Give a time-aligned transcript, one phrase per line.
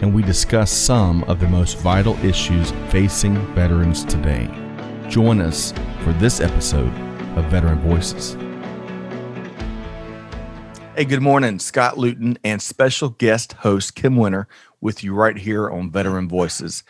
[0.00, 4.48] and we discuss some of the most vital issues facing veterans today.
[5.08, 5.72] Join us
[6.02, 6.92] for this episode
[7.36, 8.36] of Veteran Voices.
[10.96, 11.58] Hey, good morning.
[11.58, 14.48] Scott Luton and special guest host Kim Winter
[14.80, 16.82] with you right here on Veteran Voices.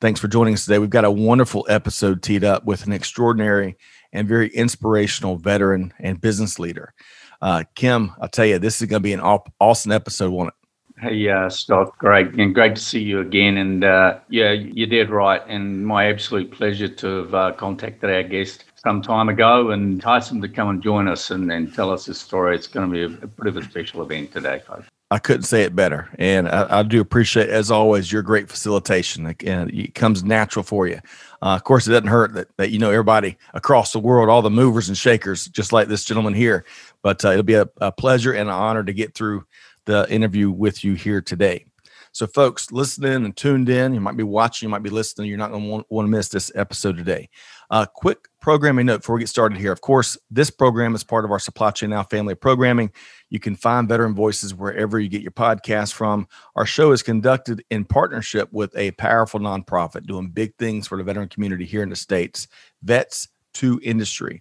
[0.00, 0.78] Thanks for joining us today.
[0.78, 3.76] We've got a wonderful episode teed up with an extraordinary
[4.12, 6.94] and very inspirational veteran and business leader.
[7.40, 10.63] Uh, Kim, I'll tell you, this is going to be an awesome episode, won't it?
[11.00, 13.56] Hey, uh, Scott, great and great to see you again.
[13.56, 15.42] And uh, yeah, you did right.
[15.48, 20.30] And my absolute pleasure to have uh, contacted our guest some time ago and entice
[20.30, 22.54] him to come and join us and, and tell us his story.
[22.54, 24.86] It's going to be a, a bit of a special event today, folks.
[25.10, 26.08] I couldn't say it better.
[26.18, 29.34] And I, I, do appreciate, as always, your great facilitation.
[29.44, 31.00] And it comes natural for you.
[31.42, 34.42] Uh, of course, it doesn't hurt that, that you know everybody across the world, all
[34.42, 36.64] the movers and shakers, just like this gentleman here.
[37.02, 39.44] But uh, it'll be a, a pleasure and an honor to get through
[39.86, 41.66] the interview with you here today.
[42.14, 45.28] So, folks, listening and tuned in, you might be watching, you might be listening.
[45.28, 47.28] You're not going to want, want to miss this episode today.
[47.70, 49.72] Uh, quick programming note before we get started here.
[49.72, 52.92] Of course, this program is part of our Supply Chain Now family programming.
[53.30, 56.28] You can find Veteran Voices wherever you get your podcast from.
[56.54, 61.02] Our show is conducted in partnership with a powerful nonprofit doing big things for the
[61.02, 62.46] veteran community here in the States,
[62.84, 64.40] Vets to Industry.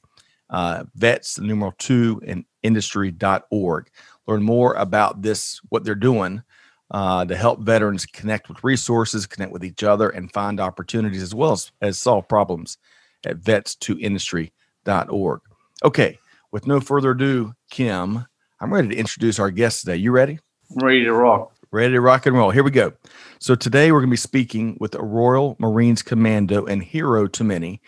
[0.49, 3.89] Uh, vets, the numeral two, and industry.org
[4.27, 6.43] learn more about this, what they're doing
[6.91, 11.33] uh, to help veterans connect with resources, connect with each other, and find opportunities as
[11.33, 12.77] well as, as solve problems
[13.25, 15.41] at vets2industry.org.
[15.83, 16.19] Okay,
[16.51, 18.25] with no further ado, Kim,
[18.59, 19.97] I'm ready to introduce our guest today.
[19.97, 20.39] You ready?
[20.71, 21.51] I'm ready to rock.
[21.71, 22.51] Ready to rock and roll.
[22.51, 22.93] Here we go.
[23.39, 27.43] So today we're going to be speaking with a Royal Marines commando and hero to
[27.43, 27.81] many,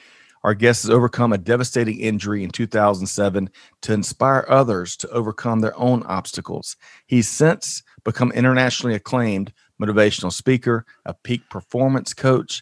[0.45, 3.49] our guest has overcome a devastating injury in 2007
[3.81, 6.77] to inspire others to overcome their own obstacles.
[7.07, 9.51] He's since become internationally acclaimed
[9.81, 12.61] motivational speaker, a peak performance coach,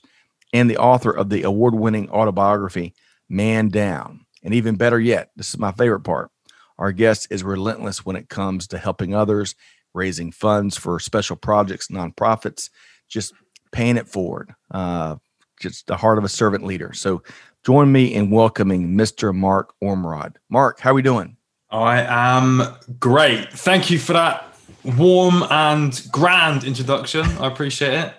[0.54, 2.94] and the author of the award winning autobiography,
[3.28, 4.28] Man Down.
[4.44, 6.32] And even better yet, this is my favorite part.
[6.78, 9.56] Our guest is relentless when it comes to helping others,
[9.94, 12.70] raising funds for special projects, nonprofits,
[13.10, 13.34] just
[13.74, 14.54] paying it forward.
[14.72, 15.18] Uh,
[15.60, 16.94] just the heart of a servant leader.
[16.94, 17.24] So
[17.64, 19.34] join me in welcoming Mr.
[19.34, 20.36] Mark Ormrod.
[20.50, 21.38] Mark, how are we doing?
[21.72, 22.62] I am
[23.00, 23.52] great.
[23.52, 24.56] Thank you for that
[24.98, 27.26] warm and grand introduction.
[27.40, 28.14] I appreciate it.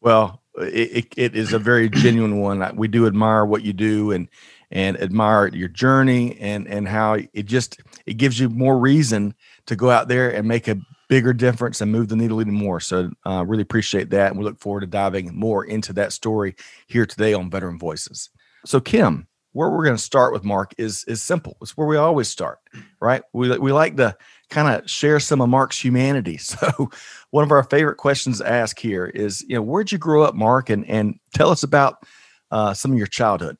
[0.00, 2.76] Well, it, it is a very genuine one.
[2.76, 4.28] We do admire what you do and
[4.72, 9.34] and admire your journey and and how it just it gives you more reason
[9.66, 10.78] to go out there and make a
[11.08, 12.78] bigger difference and move the needle even more.
[12.78, 16.54] So, uh, really appreciate that, and we look forward to diving more into that story
[16.86, 18.30] here today on Veteran Voices.
[18.64, 21.56] So, Kim, where we're going to start with Mark is is simple.
[21.60, 22.58] It's where we always start,
[23.00, 23.22] right?
[23.32, 24.16] We we like to
[24.48, 26.38] kind of share some of Mark's humanity.
[26.50, 26.90] So,
[27.30, 30.34] one of our favorite questions to ask here is, you know, where'd you grow up,
[30.34, 32.04] Mark, and and tell us about
[32.50, 33.56] uh, some of your childhood.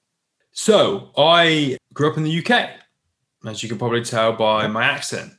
[0.53, 2.71] So, I grew up in the UK,
[3.47, 5.32] as you can probably tell by my accent,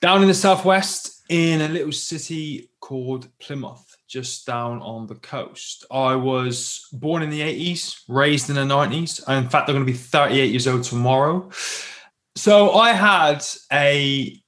[0.00, 5.84] down in the southwest in a little city called Plymouth just down on the coast.
[5.90, 9.28] I was born in the 80s, raised in the 90s.
[9.28, 11.50] In fact, I'm going to be 38 years old tomorrow.
[12.36, 14.40] So I had a,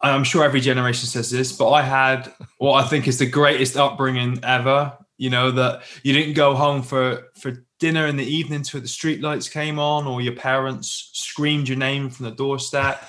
[0.00, 3.76] I'm sure every generation says this, but I had what I think is the greatest
[3.76, 4.96] upbringing ever.
[5.18, 8.86] You know, that you didn't go home for, for dinner in the evening till the
[8.86, 13.06] streetlights came on or your parents screamed your name from the doorstep.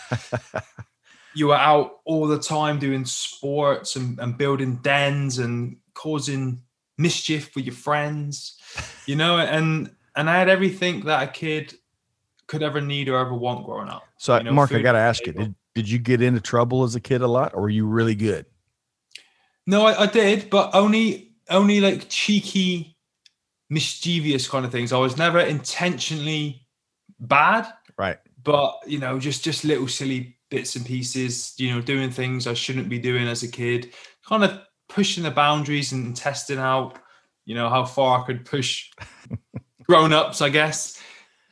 [1.34, 6.62] you were out all the time doing sports and, and building dens and causing
[6.98, 8.58] mischief with your friends,
[9.06, 11.76] you know, and and I had everything that a kid
[12.48, 14.04] could ever need or ever want growing up.
[14.18, 16.84] So, you know, Mark, I got to ask you, did, did you get into trouble
[16.84, 18.46] as a kid a lot, or were you really good?
[19.68, 22.98] No, I, I did, but only only like cheeky,
[23.70, 24.92] mischievous kind of things.
[24.92, 26.68] I was never intentionally
[27.20, 28.18] bad, right?
[28.44, 31.54] But you know, just just little silly bits and pieces.
[31.58, 33.94] You know, doing things I shouldn't be doing as a kid.
[34.28, 34.62] Kind of
[34.94, 36.98] pushing the boundaries and testing out,
[37.46, 38.92] you know, how far I could push
[39.84, 41.02] grown ups, I guess,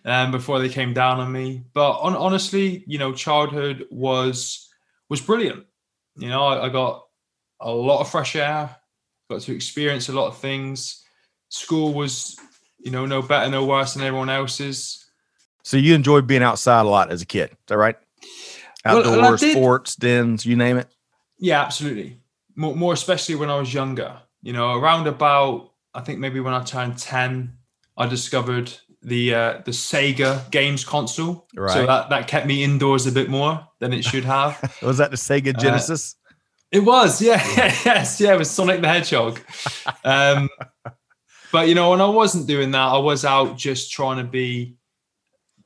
[0.06, 1.64] um, before they came down on me.
[1.74, 4.70] But on, honestly, you know, childhood was
[5.10, 5.66] was brilliant.
[6.18, 7.06] You know, I, I got
[7.60, 8.76] a lot of fresh air,
[9.30, 11.04] got to experience a lot of things.
[11.50, 12.38] School was,
[12.78, 15.06] you know, no better, no worse than everyone else's.
[15.64, 17.52] So you enjoyed being outside a lot as a kid.
[17.52, 17.96] Is that right?
[18.86, 20.88] Outdoors, well, sports, dens, you name it.
[21.38, 22.19] Yeah, absolutely.
[22.60, 24.20] More, more especially when I was younger.
[24.42, 27.54] You know, around about I think maybe when I turned ten,
[27.96, 31.48] I discovered the uh, the Sega games console.
[31.56, 31.72] Right.
[31.72, 34.78] So that that kept me indoors a bit more than it should have.
[34.82, 36.18] Was that the Sega Uh, Genesis?
[36.72, 37.42] It was, yeah,
[37.84, 38.34] yes, yeah.
[38.34, 39.40] It was Sonic the Hedgehog.
[40.04, 40.50] Um,
[41.52, 44.76] but you know, when I wasn't doing that, I was out just trying to be,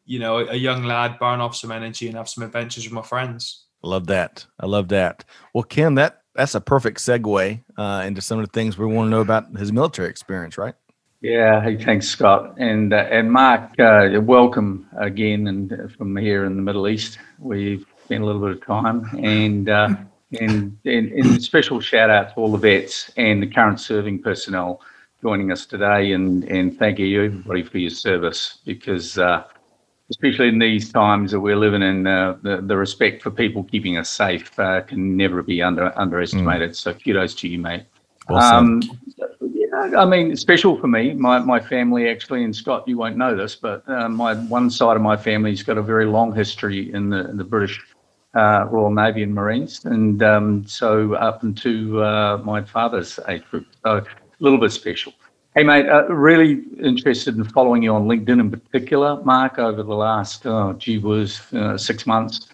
[0.05, 2.93] you know, a, a young lad, burn off some energy and have some adventures with
[2.93, 3.65] my friends.
[3.81, 4.45] Love that.
[4.61, 5.25] I love that.
[5.53, 9.07] Well, Ken, that that's a perfect segue uh, into some of the things we want
[9.07, 10.75] to know about his military experience, right?
[11.21, 13.79] Yeah, hey, thanks, Scott, and uh, and Mark.
[13.79, 18.41] Uh, welcome again, and uh, from here in the Middle East, we've spent a little
[18.41, 19.95] bit of time, and uh,
[20.41, 24.81] and, and and special shout out to all the vets and the current serving personnel
[25.21, 29.17] joining us today, and and thank you everybody for your service because.
[29.17, 29.45] Uh,
[30.13, 33.97] Especially in these times that we're living in, uh, the, the respect for people keeping
[33.97, 36.75] us safe uh, can never be under underestimated.
[36.75, 37.85] So kudos to you, mate.
[38.27, 38.35] Said.
[38.35, 38.81] Um,
[39.41, 41.13] yeah, I mean, special for me.
[41.13, 44.95] My my family actually, and Scott, you won't know this, but uh, my one side
[44.95, 47.81] of my family's got a very long history in the in the British
[48.35, 53.65] uh, Royal Navy and Marines, and um, so up into uh, my father's age group,
[53.83, 54.05] so a
[54.39, 55.11] little bit special.
[55.55, 59.93] Hey, mate, uh, really interested in following you on LinkedIn in particular, Mark, over the
[59.93, 62.49] last, oh, gee whiz, uh, six months.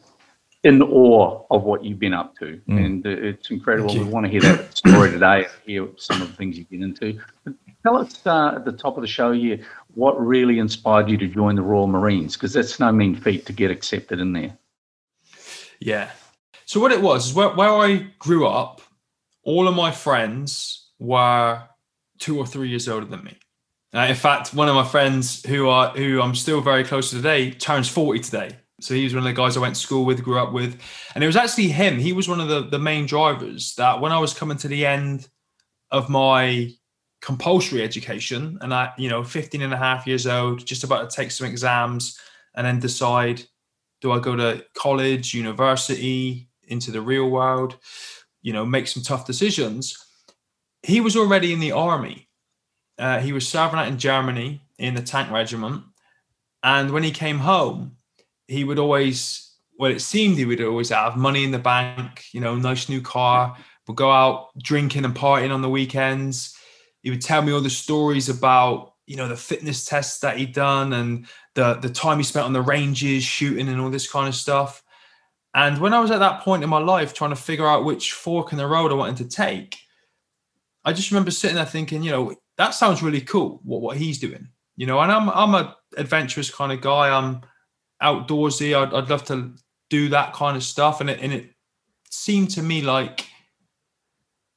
[0.64, 2.60] In awe of what you've been up to.
[2.68, 2.86] Mm.
[2.86, 3.94] And uh, it's incredible.
[3.94, 6.84] We want to hear that story today and hear some of the things you've been
[6.84, 7.18] into.
[7.46, 7.54] But
[7.84, 9.62] tell us uh, at the top of the show here
[9.94, 13.54] what really inspired you to join the Royal Marines, because that's no mean feat to
[13.54, 14.58] get accepted in there.
[15.80, 16.12] Yeah.
[16.66, 18.82] So what it was is where, where I grew up,
[19.44, 21.62] all of my friends were
[22.20, 23.38] two or three years older than me.
[23.94, 27.16] Uh, in fact, one of my friends who are who I'm still very close to
[27.16, 28.52] today turns 40 today.
[28.82, 30.80] So he was one of the guys I went to school with, grew up with.
[31.16, 32.00] And it was actually him.
[32.00, 34.86] He was one of the, the main drivers that when I was coming to the
[34.86, 35.28] end
[35.92, 36.72] of my
[37.22, 41.16] compulsory education and I, you know, 15 and a half years old, just about to
[41.16, 42.18] take some exams
[42.56, 43.44] and then decide
[44.02, 47.78] do I go to college, university, into the real world,
[48.42, 49.98] you know, make some tough decisions?
[50.84, 52.28] He was already in the army.
[52.98, 55.84] Uh, he was serving out in Germany in the tank regiment.
[56.64, 57.98] And when he came home,
[58.48, 62.42] he would always, well, it seemed he would always have money in the bank, you
[62.42, 63.56] know, nice new car,
[63.88, 66.58] would go out drinking and partying on the weekends.
[67.02, 70.54] He would tell me all the stories about, you know, the fitness tests that he'd
[70.54, 71.26] done and
[71.56, 74.84] the the time he spent on the ranges shooting and all this kind of stuff.
[75.54, 78.14] And when I was at that point in my life trying to figure out which
[78.14, 79.78] fork in the road I wanted to take,
[80.86, 84.20] I just remember sitting there thinking, you know, that sounds really cool what, what he's
[84.20, 84.50] doing.
[84.76, 87.10] You know, and I'm I'm a adventurous kind of guy.
[87.10, 87.42] I'm
[88.02, 88.76] outdoorsy.
[88.76, 89.54] I'd, I'd love to
[89.90, 91.02] do that kind of stuff.
[91.02, 91.52] And it and it
[92.10, 93.26] seemed to me like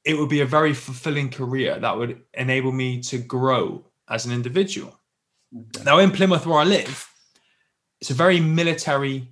[0.04, 4.32] it would be a very fulfilling career that would enable me to grow as an
[4.32, 4.98] individual.
[5.84, 7.08] Now, in Plymouth, where I live,
[8.00, 9.28] it's a very military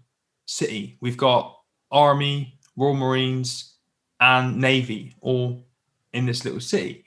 [0.46, 0.98] city.
[1.00, 1.56] We've got
[1.90, 3.74] Army, Royal Marines,
[4.20, 5.66] and Navy all
[6.12, 7.04] in this little city.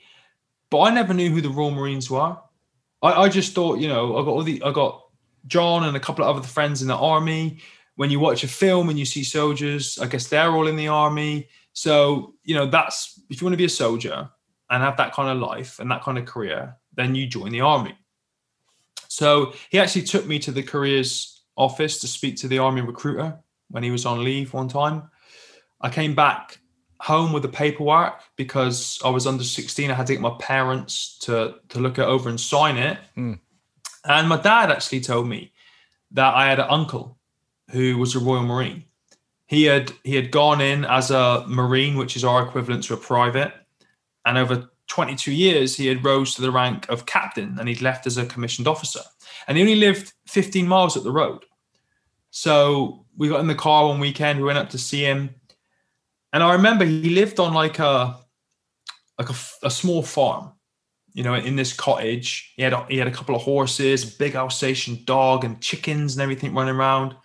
[0.69, 2.37] But I never knew who the Royal Marines were.
[3.01, 5.03] I, I just thought, you know, I got all the I got
[5.47, 7.59] John and a couple of other friends in the army.
[7.95, 10.87] When you watch a film and you see soldiers, I guess they're all in the
[10.87, 11.47] army.
[11.73, 14.29] So, you know, that's if you want to be a soldier
[14.69, 17.61] and have that kind of life and that kind of career, then you join the
[17.61, 17.95] army.
[19.09, 23.37] So he actually took me to the careers office to speak to the army recruiter
[23.69, 25.09] when he was on leave one time.
[25.81, 26.59] I came back
[27.03, 29.91] home with the paperwork because I was under 16.
[29.91, 32.97] I had to get my parents to, to look it over and sign it.
[33.15, 33.33] Hmm.
[34.05, 35.51] And my dad actually told me
[36.11, 37.17] that I had an uncle
[37.71, 38.85] who was a Royal Marine.
[39.47, 42.97] He had he had gone in as a Marine, which is our equivalent to a
[42.97, 43.53] private,
[44.25, 48.07] and over 22 years he had rose to the rank of captain and he'd left
[48.07, 49.01] as a commissioned officer.
[49.47, 51.43] And he only lived 15 miles up the road.
[52.31, 55.35] So we got in the car one weekend, we went up to see him.
[56.33, 58.17] And I remember he lived on like a
[59.19, 60.51] like a, a small farm,
[61.13, 62.51] you know, in this cottage.
[62.55, 66.21] He had a, he had a couple of horses, big Alsatian dog, and chickens and
[66.21, 67.15] everything running around.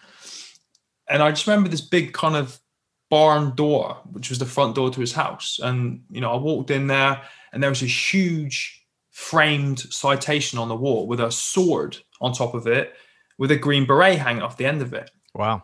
[1.08, 2.60] And I just remember this big kind of
[3.08, 5.58] barn door, which was the front door to his house.
[5.62, 7.22] And you know, I walked in there,
[7.52, 12.54] and there was a huge framed citation on the wall with a sword on top
[12.54, 12.92] of it,
[13.38, 15.62] with a green beret hanging off the end of it Wow.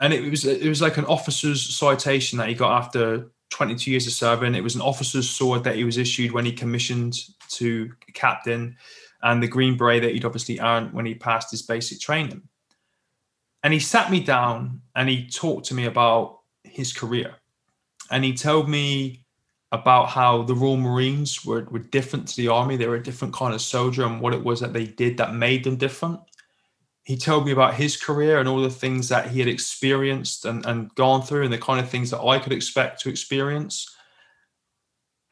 [0.00, 4.06] And it was it was like an officer's citation that he got after 22 years
[4.06, 4.54] of serving.
[4.54, 7.14] It was an officer's sword that he was issued when he commissioned
[7.50, 8.76] to captain,
[9.22, 12.42] and the green beret that he'd obviously earned when he passed his basic training.
[13.62, 17.34] And he sat me down and he talked to me about his career.
[18.10, 19.24] And he told me
[19.72, 22.76] about how the Royal Marines were, were different to the army.
[22.76, 25.34] They were a different kind of soldier and what it was that they did that
[25.34, 26.20] made them different.
[27.06, 30.66] He told me about his career and all the things that he had experienced and,
[30.66, 33.88] and gone through and the kind of things that I could expect to experience.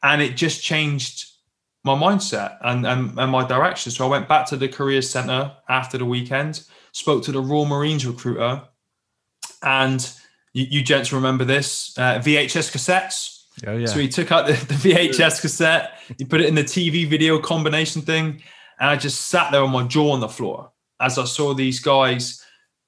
[0.01, 1.29] And it just changed
[1.83, 3.91] my mindset and, and, and my direction.
[3.91, 6.63] So I went back to the career center after the weekend,
[6.93, 8.63] spoke to the Royal Marines recruiter,
[9.61, 10.09] and
[10.53, 13.85] you, you gents remember this uh, VHS cassettes Oh, yeah.
[13.85, 17.39] So he took out the, the VHS cassette, he put it in the TV video
[17.39, 18.41] combination thing,
[18.79, 21.79] and I just sat there on my jaw on the floor as I saw these
[21.79, 22.41] guys.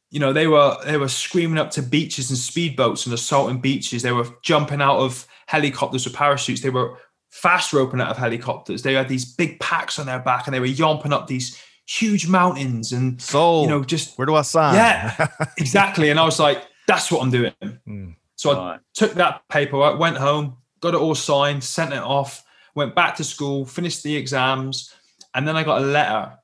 [0.09, 4.01] You know, they were they were screaming up to beaches and speedboats and assaulting beaches.
[4.03, 6.61] They were jumping out of helicopters with parachutes.
[6.61, 6.97] They were
[7.29, 8.83] fast roping out of helicopters.
[8.83, 12.27] They had these big packs on their back and they were yomping up these huge
[12.27, 14.75] mountains and so you know just where do I sign?
[14.75, 16.09] Yeah, exactly.
[16.09, 17.53] And I was like, that's what I'm doing.
[17.61, 18.15] Mm.
[18.37, 18.79] So I Right.
[18.93, 22.45] took that paperwork, went home, got it all signed, sent it off,
[22.75, 24.93] went back to school, finished the exams,
[25.33, 26.37] and then I got a letter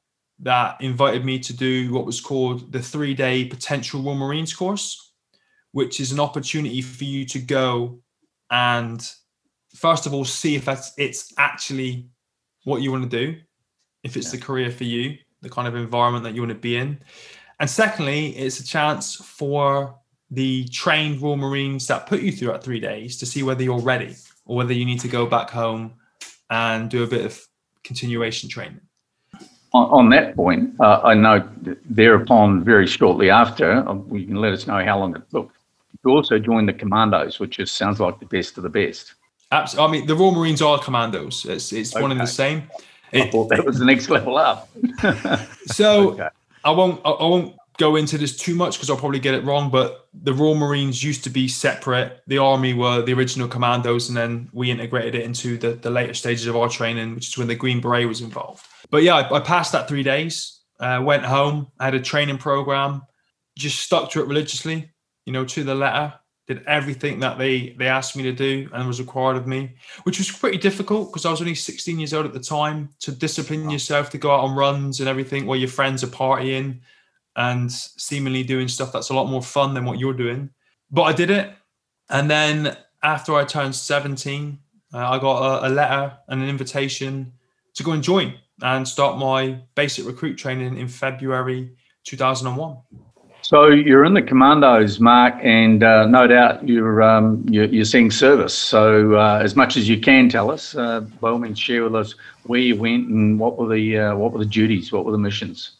[0.43, 5.13] that invited me to do what was called the three day potential Royal Marines course,
[5.71, 7.99] which is an opportunity for you to go
[8.51, 9.09] and
[9.75, 12.07] first of all see if that's it's actually
[12.65, 13.39] what you want to do,
[14.03, 16.77] if it's the career for you, the kind of environment that you want to be
[16.77, 16.99] in.
[17.59, 19.95] And secondly, it's a chance for
[20.31, 23.79] the trained Royal Marines that put you through that three days to see whether you're
[23.79, 25.93] ready or whether you need to go back home
[26.49, 27.39] and do a bit of
[27.83, 28.81] continuation training.
[29.75, 31.47] On, on that point, uh, I know
[31.89, 35.51] thereupon, very shortly after, uh, you can let us know how long it took.
[36.05, 39.13] You also joined the Commandos, which just sounds like the best of the best.
[39.51, 39.87] Absolutely.
[39.87, 41.45] I mean, the Royal Marines are commandos.
[41.45, 42.31] It's it's one and the Okay.
[42.31, 42.63] same.
[43.13, 44.69] I It- thought that was the next level up.
[45.67, 46.29] so Okay.
[46.63, 49.43] I won't I I won't go into this too much because I'll probably get it
[49.43, 49.69] wrong.
[49.69, 52.21] But the Royal Marines used to be separate.
[52.27, 56.13] The Army were the original commandos, and then we integrated it into the, the later
[56.13, 58.65] stages of our training, which is when the Green Beret was involved.
[58.89, 60.59] But yeah, I, I passed that three days.
[60.79, 61.71] Uh, went home.
[61.79, 63.03] I had a training program.
[63.57, 64.91] Just stuck to it religiously.
[65.25, 66.13] You know, to the letter.
[66.45, 70.17] Did everything that they they asked me to do and was required of me, which
[70.17, 72.89] was pretty difficult because I was only 16 years old at the time.
[72.99, 76.81] To discipline yourself to go out on runs and everything while your friends are partying
[77.35, 80.49] and seemingly doing stuff that's a lot more fun than what you're doing.
[80.91, 81.51] But I did it.
[82.09, 84.59] And then after I turned 17,
[84.93, 87.33] uh, I got a, a letter and an invitation
[87.75, 91.75] to go and join and start my basic recruit training in February
[92.05, 92.77] 2001.
[93.41, 98.09] So you're in the Commandos, Mark, and uh, no doubt you're, um, you're you're seeing
[98.09, 98.53] service.
[98.53, 101.93] So uh, as much as you can tell us, uh, by all means, share with
[101.93, 105.11] us where you went and what were the uh, what were the duties, what were
[105.11, 105.71] the missions.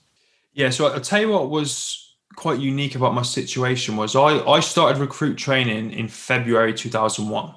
[0.54, 4.60] Yeah, so I'll tell you what was quite unique about my situation was I, I
[4.60, 7.56] started recruit training in February 2001.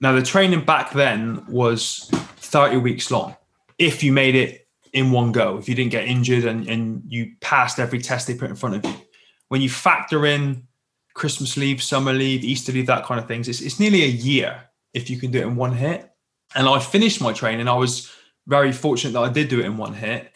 [0.00, 3.36] Now the training back then was 30 weeks long.
[3.78, 7.32] If you made it in one go, if you didn't get injured and, and you
[7.40, 8.96] passed every test they put in front of you.
[9.48, 10.66] When you factor in
[11.14, 14.62] Christmas leave, summer leave, Easter leave, that kind of things, it's, it's nearly a year
[14.94, 16.10] if you can do it in one hit.
[16.54, 17.68] And I finished my training.
[17.68, 18.10] I was
[18.46, 20.32] very fortunate that I did do it in one hit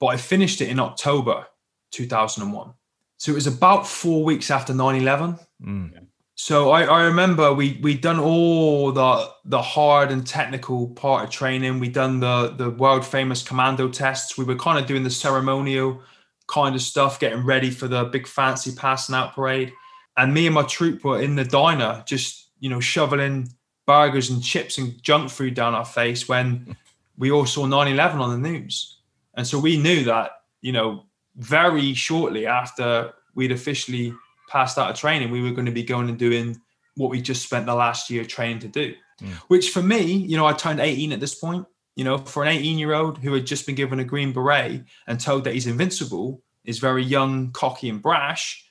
[0.00, 1.46] but I finished it in October
[1.92, 2.72] 2001.
[3.18, 5.38] So it was about four weeks after 9 11.
[5.62, 6.06] Mm.
[6.34, 11.30] So I, I remember we we'd done all the the hard and technical part of
[11.30, 11.80] training.
[11.80, 14.38] We'd done the the world famous commando tests.
[14.38, 16.00] We were kind of doing the ceremonial
[16.46, 19.70] kind of stuff, getting ready for the big fancy passing out parade.
[20.16, 23.50] And me and my troop were in the diner, just you know, shoveling
[23.86, 26.74] burgers and chips and junk food down our face when
[27.18, 28.99] we all saw 9-11 on the news.
[29.34, 31.04] And so we knew that, you know,
[31.36, 34.14] very shortly after we'd officially
[34.48, 36.60] passed out of training, we were going to be going and doing
[36.96, 38.94] what we just spent the last year training to do.
[39.22, 39.32] Mm.
[39.48, 41.66] Which for me, you know, I turned 18 at this point.
[41.96, 44.84] You know, for an 18 year old who had just been given a green beret
[45.06, 48.64] and told that he's invincible, is very young, cocky, and brash.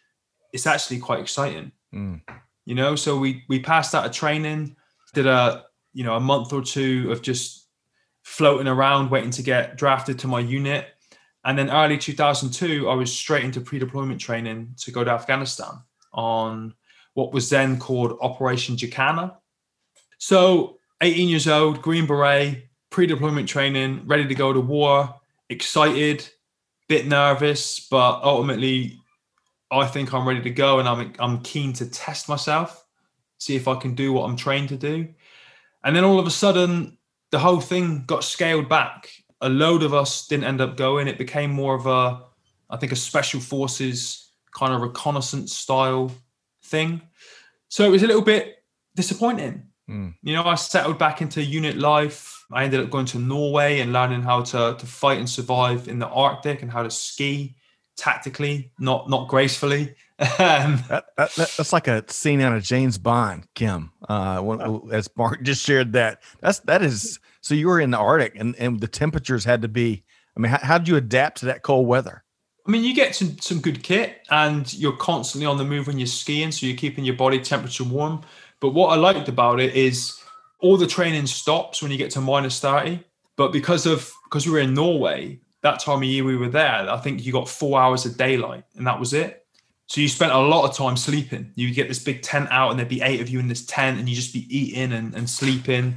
[0.53, 1.71] It's actually quite exciting.
[1.93, 2.21] Mm.
[2.65, 4.75] You know, so we we passed out of training,
[5.13, 7.67] did a you know a month or two of just
[8.29, 10.87] floating around, waiting to get drafted to my unit.
[11.43, 15.81] And then early 2002, I was straight into pre-deployment training to go to Afghanistan
[16.13, 16.75] on
[17.15, 19.35] what was then called Operation Jacana.
[20.19, 25.15] So 18 years old, Green Beret, pre-deployment training, ready to go to war,
[25.49, 26.29] excited,
[26.87, 28.99] bit nervous, but ultimately
[29.71, 32.85] I think I'm ready to go and I'm I'm keen to test myself
[33.39, 35.07] see if I can do what I'm trained to do.
[35.83, 36.97] And then all of a sudden,
[37.31, 39.09] the whole thing got scaled back.
[39.41, 41.07] A load of us didn't end up going.
[41.07, 42.23] It became more of a,
[42.69, 46.11] I think, a special forces kind of reconnaissance style
[46.63, 47.01] thing.
[47.69, 48.63] So it was a little bit
[48.95, 49.63] disappointing.
[49.89, 50.15] Mm.
[50.23, 52.45] You know, I settled back into unit life.
[52.51, 55.99] I ended up going to Norway and learning how to, to fight and survive in
[55.99, 57.55] the Arctic and how to ski
[57.95, 59.95] tactically, not not gracefully.
[60.19, 63.91] Um, that, that, that's like a scene out of James Bond, Kim.
[64.07, 66.21] Uh, when, as Mark just shared that.
[66.41, 67.19] That's that is.
[67.41, 70.03] So you were in the Arctic, and and the temperatures had to be.
[70.35, 72.23] I mean, how, how did you adapt to that cold weather?
[72.67, 75.97] I mean, you get some some good kit, and you're constantly on the move when
[75.97, 78.21] you're skiing, so you're keeping your body temperature warm.
[78.59, 80.19] But what I liked about it is
[80.59, 83.03] all the training stops when you get to minus thirty.
[83.37, 86.89] But because of because we were in Norway, that time of year we were there,
[86.89, 89.38] I think you got four hours of daylight, and that was it.
[89.89, 91.51] So you spent a lot of time sleeping.
[91.55, 93.65] You would get this big tent out, and there'd be eight of you in this
[93.65, 95.95] tent, and you'd just be eating and, and sleeping.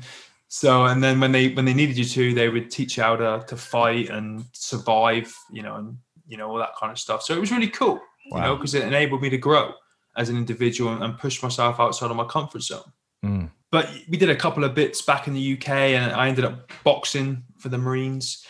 [0.49, 3.17] So and then when they when they needed you to, they would teach you how
[3.17, 7.23] to, to fight and survive, you know, and you know all that kind of stuff.
[7.23, 8.39] So it was really cool, wow.
[8.39, 9.75] you know, because it enabled me to grow
[10.17, 12.93] as an individual and, and push myself outside of my comfort zone.
[13.23, 13.51] Mm.
[13.71, 16.71] But we did a couple of bits back in the UK, and I ended up
[16.83, 18.45] boxing for the Marines.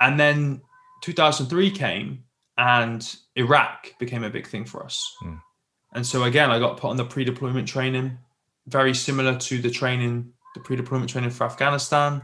[0.00, 0.60] And then
[1.02, 2.24] 2003 came,
[2.56, 5.14] and Iraq became a big thing for us.
[5.22, 5.40] Mm.
[5.92, 8.18] And so again, I got put on the pre-deployment training,
[8.66, 12.22] very similar to the training, the pre-deployment training for Afghanistan.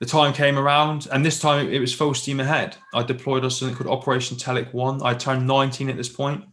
[0.00, 2.76] The time came around, and this time it was full steam ahead.
[2.92, 5.02] I deployed on something called Operation Telic One.
[5.02, 6.44] I turned 19 at this point,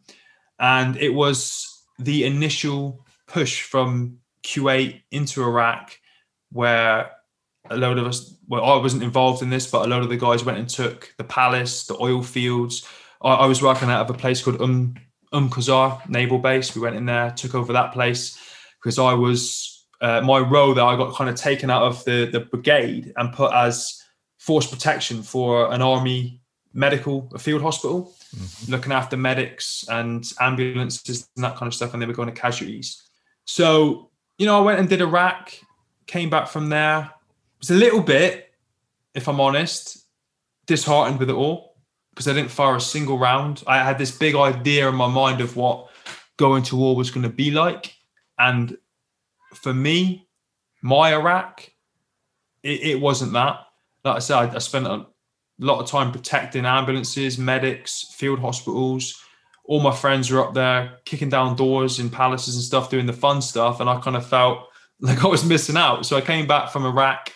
[0.60, 5.98] and it was the initial push from Kuwait into Iraq,
[6.52, 7.12] where
[7.70, 10.18] a load of us well i wasn't involved in this but a lot of the
[10.18, 12.88] guys went and took the palace the oil fields.
[13.22, 14.96] I, I was working out of a place called um
[15.32, 16.76] um Qasr naval base.
[16.76, 18.38] We went in there took over that place
[18.80, 22.26] because i was uh, my role there i got kind of taken out of the
[22.26, 24.04] the brigade and put as
[24.40, 26.42] force protection for an army
[26.74, 28.72] medical a field hospital mm-hmm.
[28.72, 32.42] looking after medics and ambulances and that kind of stuff and they were going to
[32.42, 33.04] casualties.
[33.46, 35.54] So you know i went and did iraq
[36.08, 37.12] came back from there
[37.62, 38.52] was a little bit,
[39.14, 40.06] if I'm honest,
[40.66, 41.76] disheartened with it all
[42.12, 43.64] because I didn't fire a single round.
[43.68, 45.90] I had this big idea in my mind of what
[46.38, 47.96] going to war was going to be like.
[48.38, 48.78] And
[49.54, 50.28] for me,
[50.82, 51.70] my Iraq,
[52.64, 53.60] it, it wasn't that.
[54.04, 55.06] Like I said, I, I spent a
[55.60, 59.24] lot of time protecting ambulances, medics, field hospitals.
[59.66, 63.14] All my friends were up there kicking down doors in palaces and stuff, doing the
[63.14, 63.80] fun stuff.
[63.80, 64.68] And I kind of felt
[65.00, 66.06] like I was missing out.
[66.06, 67.32] So I came back from Iraq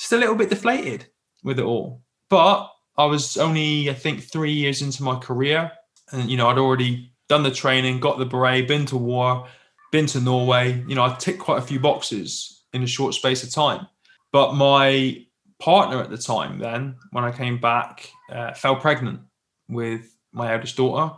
[0.00, 1.06] just a little bit deflated
[1.44, 2.02] with it all.
[2.30, 5.70] But I was only, I think, three years into my career.
[6.10, 9.46] And, you know, I'd already done the training, got the beret, been to war,
[9.92, 10.82] been to Norway.
[10.88, 13.86] You know, I ticked quite a few boxes in a short space of time.
[14.32, 15.26] But my
[15.58, 19.20] partner at the time, then, when I came back, uh, fell pregnant
[19.68, 21.14] with my eldest daughter.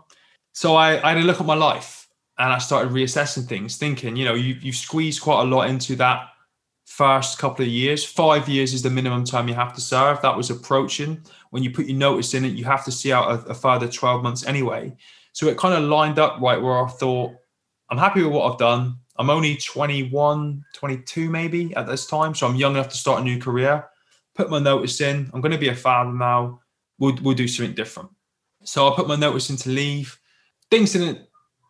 [0.55, 4.17] So I, I had a look at my life and I started reassessing things, thinking,
[4.17, 6.32] you know, you, you squeezed quite a lot into that
[6.87, 8.05] first couple of years.
[8.05, 10.21] Five years is the minimum time you have to serve.
[10.23, 11.23] That was approaching.
[11.51, 13.89] When you put your notice in it, you have to see out a, a further
[13.89, 14.95] 12 months anyway.
[15.33, 17.33] So it kind of lined up right where I thought,
[17.91, 18.97] I'm happy with what I've done.
[19.17, 22.35] I'm only 21, 22 maybe at this time.
[22.35, 23.87] So I'm young enough to start a new career.
[24.35, 25.31] Put my notice in.
[25.33, 26.61] I'm going to be a father now.
[26.99, 28.11] We'll, we'll do something different.
[28.65, 30.19] So I put my notice in to leave.
[30.71, 31.21] Things didn't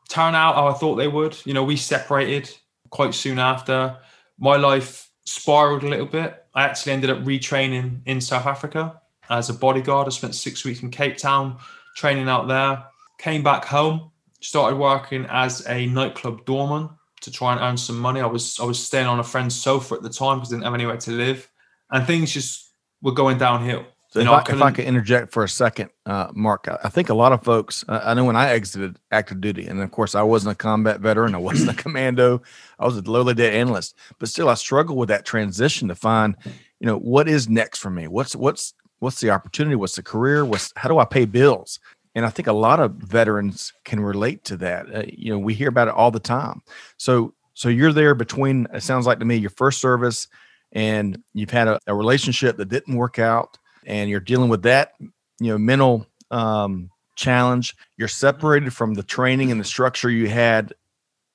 [0.08, 1.36] turn out how I thought they would.
[1.44, 2.50] You know, we separated
[2.90, 3.96] quite soon after.
[4.42, 6.44] My life spiraled a little bit.
[6.52, 9.00] I actually ended up retraining in South Africa
[9.30, 10.08] as a bodyguard.
[10.08, 11.58] I spent six weeks in Cape Town
[11.94, 12.84] training out there.
[13.20, 18.20] Came back home, started working as a nightclub doorman to try and earn some money.
[18.20, 20.64] I was I was staying on a friend's sofa at the time because I didn't
[20.64, 21.48] have anywhere to live,
[21.92, 23.86] and things just were going downhill.
[24.12, 26.90] So if, know, I, I if, I, could interject for a second, uh, Mark, I
[26.90, 29.90] think a lot of folks, uh, I know when I exited active duty, and of
[29.90, 32.42] course I wasn't a combat veteran, I wasn't a commando,
[32.78, 36.36] I was a lowly dead analyst, but still I struggled with that transition to find,
[36.44, 38.06] you know, what is next for me?
[38.06, 39.76] What's what's what's the opportunity?
[39.76, 40.44] What's the career?
[40.44, 41.80] What's how do I pay bills?
[42.14, 44.94] And I think a lot of veterans can relate to that.
[44.94, 46.60] Uh, you know, we hear about it all the time.
[46.98, 48.66] So so you're there between.
[48.74, 50.28] It sounds like to me your first service,
[50.72, 54.94] and you've had a, a relationship that didn't work out and you're dealing with that,
[55.00, 57.76] you know, mental um, challenge.
[57.96, 60.72] You're separated from the training and the structure you had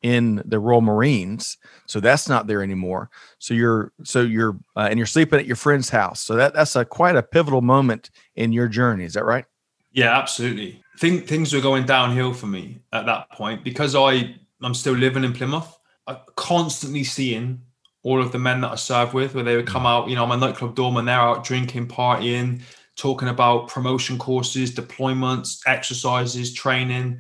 [0.03, 1.57] in the Royal Marines,
[1.87, 3.09] so that's not there anymore.
[3.39, 6.21] So you're so you're uh, and you're sleeping at your friend's house.
[6.21, 9.05] So that that's a quite a pivotal moment in your journey.
[9.05, 9.45] Is that right?
[9.91, 10.83] Yeah, absolutely.
[10.99, 15.23] Think things were going downhill for me at that point because I I'm still living
[15.23, 15.77] in Plymouth.
[16.07, 17.61] uh, constantly seeing
[18.07, 19.87] all of the men that I served with, where they would come mm.
[19.87, 22.61] out, you know, my nightclub dorm and they're out drinking, partying,
[22.95, 27.19] talking about promotion courses, deployments, exercises, training.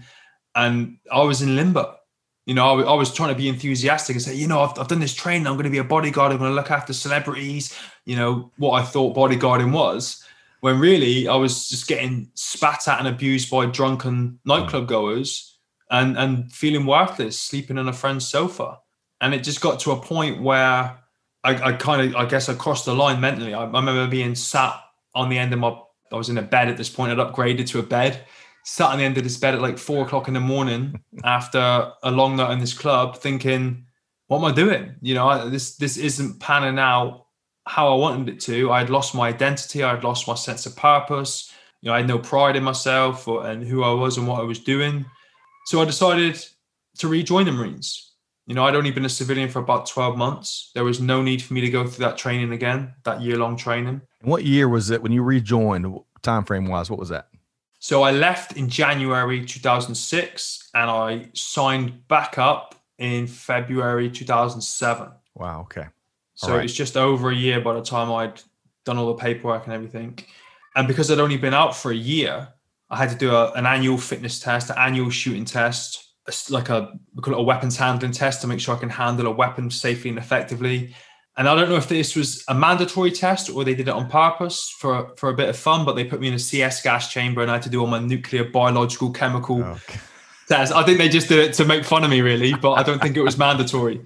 [0.55, 1.97] And I was in limbo.
[2.45, 4.87] You know, I, I was trying to be enthusiastic and say, you know, I've, I've
[4.87, 5.45] done this training.
[5.45, 6.31] I'm going to be a bodyguard.
[6.31, 7.77] I'm going to look after celebrities.
[8.05, 10.23] You know, what I thought bodyguarding was.
[10.61, 14.37] When really I was just getting spat at and abused by drunken mm.
[14.45, 15.59] nightclub goers
[15.91, 18.79] and, and feeling worthless, sleeping on a friend's sofa.
[19.21, 20.97] And it just got to a point where
[21.43, 23.53] I, I kind of, I guess I crossed the line mentally.
[23.53, 24.79] I, I remember being sat
[25.15, 25.77] on the end of my,
[26.11, 28.25] I was in a bed at this point, I'd upgraded to a bed,
[28.63, 31.91] sat on the end of this bed at like four o'clock in the morning after
[32.03, 33.85] a long night in this club, thinking,
[34.27, 34.95] what am I doing?
[35.01, 37.27] You know, I, this this isn't panning out
[37.65, 38.71] how I wanted it to.
[38.71, 39.83] I had lost my identity.
[39.83, 41.51] I had lost my sense of purpose.
[41.81, 44.39] You know, I had no pride in myself or, and who I was and what
[44.39, 45.05] I was doing.
[45.65, 46.43] So I decided
[46.97, 48.06] to rejoin the Marines.
[48.47, 50.71] You know, I'd only been a civilian for about 12 months.
[50.73, 53.57] There was no need for me to go through that training again, that year long
[53.57, 54.01] training.
[54.21, 55.99] What year was it when you rejoined?
[56.21, 57.27] Time frame wise, what was that?
[57.79, 65.11] So I left in January 2006 and I signed back up in February 2007.
[65.35, 65.61] Wow.
[65.61, 65.85] Okay.
[66.35, 66.59] So right.
[66.59, 68.41] it was just over a year by the time I'd
[68.85, 70.17] done all the paperwork and everything.
[70.75, 72.47] And because I'd only been out for a year,
[72.89, 76.06] I had to do a, an annual fitness test, an annual shooting test,
[76.49, 79.27] like a we call it a weapons handling test to make sure I can handle
[79.27, 80.93] a weapon safely and effectively.
[81.37, 84.09] And I don't know if this was a mandatory test or they did it on
[84.09, 87.11] purpose for for a bit of fun, but they put me in a CS gas
[87.11, 89.99] chamber and I had to do all my nuclear, biological, chemical oh, okay.
[90.47, 90.73] tests.
[90.73, 93.01] I think they just did it to make fun of me, really, but I don't
[93.01, 94.01] think it was mandatory.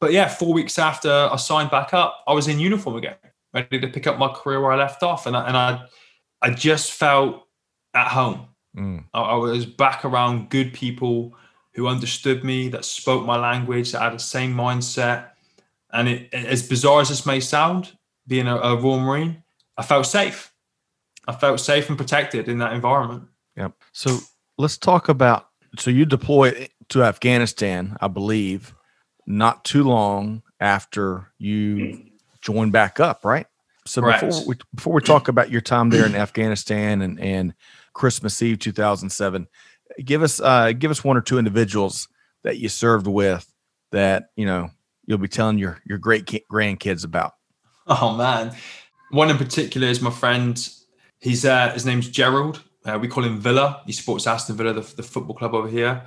[0.00, 3.16] But yeah, four weeks after I signed back up, I was in uniform again,
[3.54, 5.84] ready to pick up my career where I left off, and I, and I
[6.42, 7.46] I just felt
[7.94, 8.48] at home.
[8.76, 9.04] Mm.
[9.14, 11.34] I, I, was back around good people
[11.74, 15.30] who understood me, that spoke my language, that had the same mindset.
[15.92, 19.42] And it, as bizarre as this may sound, being a, a Royal Marine,
[19.76, 20.52] I felt safe.
[21.28, 23.24] I felt safe and protected in that environment.
[23.56, 23.72] Yep.
[23.92, 24.18] So
[24.58, 25.48] let's talk about.
[25.78, 28.74] So you deployed to Afghanistan, I believe,
[29.26, 32.04] not too long after you
[32.40, 33.46] joined back up, right?
[33.86, 34.24] So Correct.
[34.24, 37.54] before we before we talk about your time there in Afghanistan and and
[37.96, 39.48] Christmas Eve 2007.
[40.04, 42.08] Give us uh, give us one or two individuals
[42.44, 43.50] that you served with
[43.90, 44.68] that you know
[45.06, 47.32] you'll be telling your your great grandkids about.
[47.86, 48.54] Oh man,
[49.10, 50.68] one in particular is my friend.
[51.20, 52.62] He's uh, his name's Gerald.
[52.84, 53.80] Uh, we call him Villa.
[53.86, 56.04] He supports Aston Villa, the, the football club over here.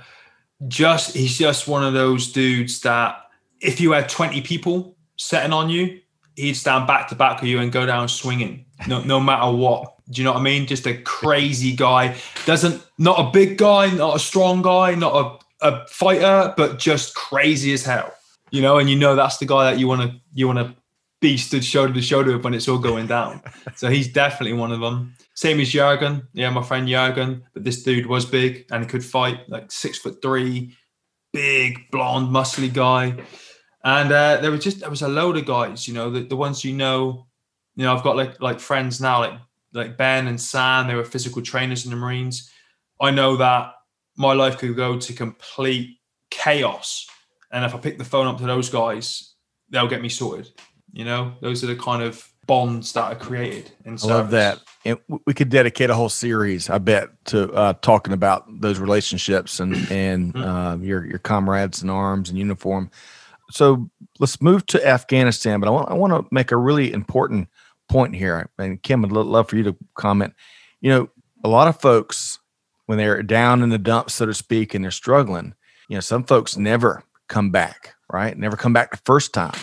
[0.68, 3.16] Just he's just one of those dudes that
[3.60, 6.00] if you had 20 people setting on you,
[6.36, 9.99] he'd stand back to back with you and go down swinging, no, no matter what.
[10.10, 10.66] Do you know what I mean?
[10.66, 12.16] Just a crazy guy.
[12.46, 17.14] Doesn't not a big guy, not a strong guy, not a, a fighter, but just
[17.14, 18.12] crazy as hell.
[18.50, 20.74] You know, and you know that's the guy that you want to you want to
[21.20, 23.42] be stood shoulder to shoulder with when it's all going down.
[23.76, 25.14] so he's definitely one of them.
[25.34, 26.26] Same as Jurgen.
[26.32, 27.44] Yeah, my friend Jurgen.
[27.54, 30.76] But this dude was big and he could fight, like six foot three,
[31.32, 33.22] big, blonde, muscly guy.
[33.84, 36.36] And uh, there was just there was a load of guys, you know, the, the
[36.36, 37.26] ones you know.
[37.76, 39.34] You know, I've got like like friends now, like
[39.72, 42.50] like Ben and Sam, they were physical trainers in the Marines.
[43.00, 43.72] I know that
[44.16, 45.98] my life could go to complete
[46.30, 47.06] chaos.
[47.52, 49.34] And if I pick the phone up to those guys,
[49.70, 50.48] they'll get me sorted.
[50.92, 53.70] You know, those are the kind of bonds that are created.
[53.84, 54.58] In I love that.
[54.84, 59.60] And we could dedicate a whole series, I bet, to uh, talking about those relationships
[59.60, 60.42] and and mm-hmm.
[60.42, 62.90] uh, your your comrades in arms and uniform.
[63.52, 65.60] So let's move to Afghanistan.
[65.60, 67.48] But I want I want to make a really important
[67.90, 70.32] point here, and Kim, I'd love for you to comment.
[70.80, 71.10] You know,
[71.44, 72.38] a lot of folks,
[72.86, 75.54] when they're down in the dumps, so to speak, and they're struggling,
[75.88, 78.36] you know, some folks never come back, right?
[78.38, 79.58] Never come back the first time.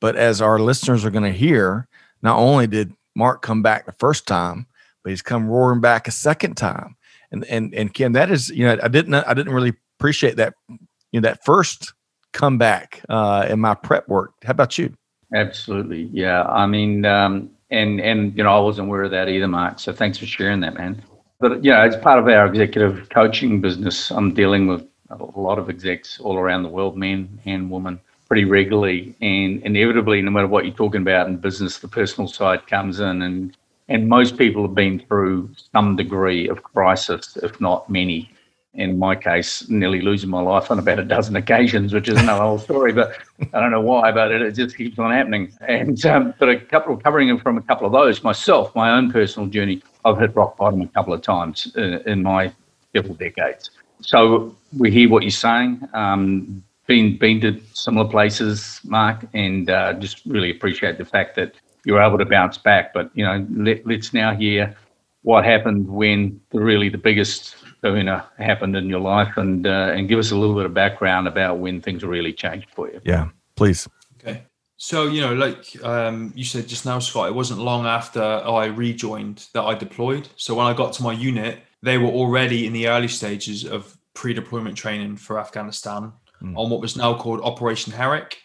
[0.00, 1.88] But as our listeners are going to hear,
[2.22, 4.66] not only did Mark come back the first time,
[5.02, 6.96] but he's come roaring back a second time.
[7.30, 10.54] And and and Kim, that is, you know, I didn't I didn't really appreciate that,
[10.68, 11.92] you know, that first
[12.32, 14.32] comeback uh, in my prep work.
[14.44, 14.94] How about you?
[15.34, 16.44] Absolutely, yeah.
[16.44, 19.78] I mean, um, and and you know I wasn't aware of that either, Mark.
[19.78, 21.02] So thanks for sharing that, man.
[21.40, 25.58] But you know, as part of our executive coaching business, I'm dealing with a lot
[25.58, 29.14] of execs all around the world, men and women, pretty regularly.
[29.20, 33.22] And inevitably, no matter what you're talking about in business, the personal side comes in,
[33.22, 33.56] and
[33.88, 38.30] and most people have been through some degree of crisis, if not many
[38.74, 42.42] in my case, nearly losing my life on about a dozen occasions, which is another
[42.42, 42.92] whole story.
[42.92, 43.18] But
[43.52, 45.52] I don't know why, but it, it just keeps on happening.
[45.66, 49.10] And um, but a couple of covering from a couple of those myself, my own
[49.10, 52.52] personal journey, I've hit rock bottom a couple of times in, in my
[52.94, 53.70] several decades.
[54.00, 55.88] So we hear what you're saying.
[55.94, 61.54] Um, been been to similar places, Mark, and uh, just really appreciate the fact that
[61.84, 62.92] you're able to bounce back.
[62.92, 64.76] But you know, let, let's now hear
[65.22, 70.08] what happened when the really the biggest kahuna happened in your life, and uh, and
[70.08, 73.00] give us a little bit of background about when things really changed for you.
[73.04, 73.88] Yeah, please.
[74.20, 74.42] Okay.
[74.76, 78.66] So you know, like um, you said just now, Scott, it wasn't long after I
[78.66, 80.28] rejoined that I deployed.
[80.36, 83.96] So when I got to my unit, they were already in the early stages of
[84.14, 86.12] pre-deployment training for Afghanistan
[86.42, 86.56] mm.
[86.56, 88.38] on what was now called Operation Herrick.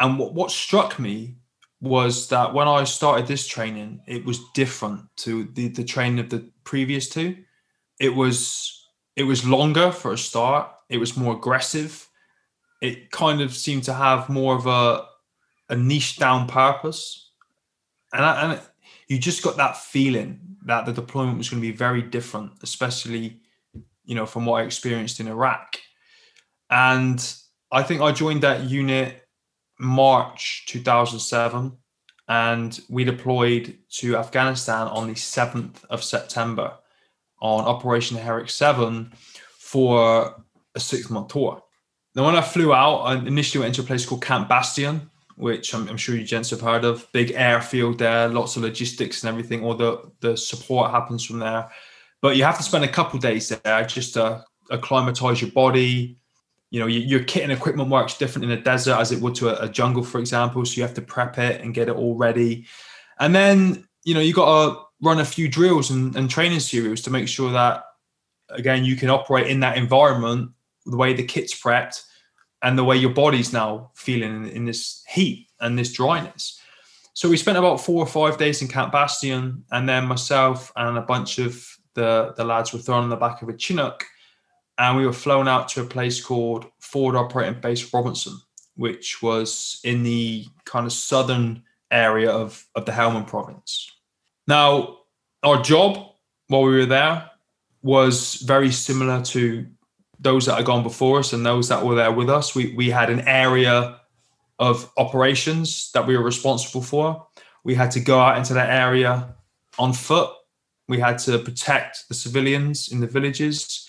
[0.00, 1.36] And what, what struck me
[1.80, 6.30] was that when I started this training, it was different to the, the training of
[6.30, 7.36] the previous two.
[7.98, 10.70] It was it was longer for a start.
[10.88, 12.08] It was more aggressive.
[12.82, 15.06] It kind of seemed to have more of a
[15.68, 17.30] a niche down purpose,
[18.12, 18.60] and I, and
[19.08, 23.40] you just got that feeling that the deployment was going to be very different, especially
[24.04, 25.78] you know from what I experienced in Iraq.
[26.70, 27.34] And
[27.72, 29.26] I think I joined that unit
[29.78, 31.72] March 2007,
[32.28, 36.74] and we deployed to Afghanistan on the 7th of September
[37.46, 39.12] on Operation Herrick 7
[39.58, 40.34] for
[40.74, 41.62] a six month tour.
[42.14, 45.74] Then, when I flew out, I initially went into a place called Camp Bastion, which
[45.74, 47.06] I'm, I'm, sure you gents have heard of.
[47.12, 49.62] Big airfield there, lots of logistics and everything.
[49.62, 51.70] All the, the support happens from there.
[52.22, 56.18] But you have to spend a couple days there just to acclimatize your body,
[56.70, 59.48] you know, your, kit and equipment works different in a desert as it would to
[59.48, 60.64] a, a, jungle, for example.
[60.64, 62.66] So you have to prep it and get it all ready.
[63.20, 67.02] And then, you know, you got to run a few drills and, and training series
[67.02, 67.84] to make sure that,
[68.50, 70.50] again, you can operate in that environment
[70.86, 72.02] the way the kit's prepped
[72.62, 76.60] and the way your body's now feeling in, in this heat and this dryness.
[77.12, 80.98] So we spent about four or five days in Camp Bastion, and then myself and
[80.98, 84.04] a bunch of the, the lads were thrown on the back of a Chinook
[84.78, 88.38] and we were flown out to a place called Forward Operating Base Robinson,
[88.76, 93.90] which was in the kind of southern area of, of the Helmand province.
[94.46, 94.98] Now,
[95.42, 96.12] our job
[96.48, 97.30] while we were there
[97.82, 99.66] was very similar to
[100.18, 102.54] those that had gone before us and those that were there with us.
[102.54, 104.00] We, we had an area
[104.58, 107.26] of operations that we were responsible for.
[107.64, 109.34] We had to go out into that area
[109.78, 110.30] on foot.
[110.88, 113.86] We had to protect the civilians in the villages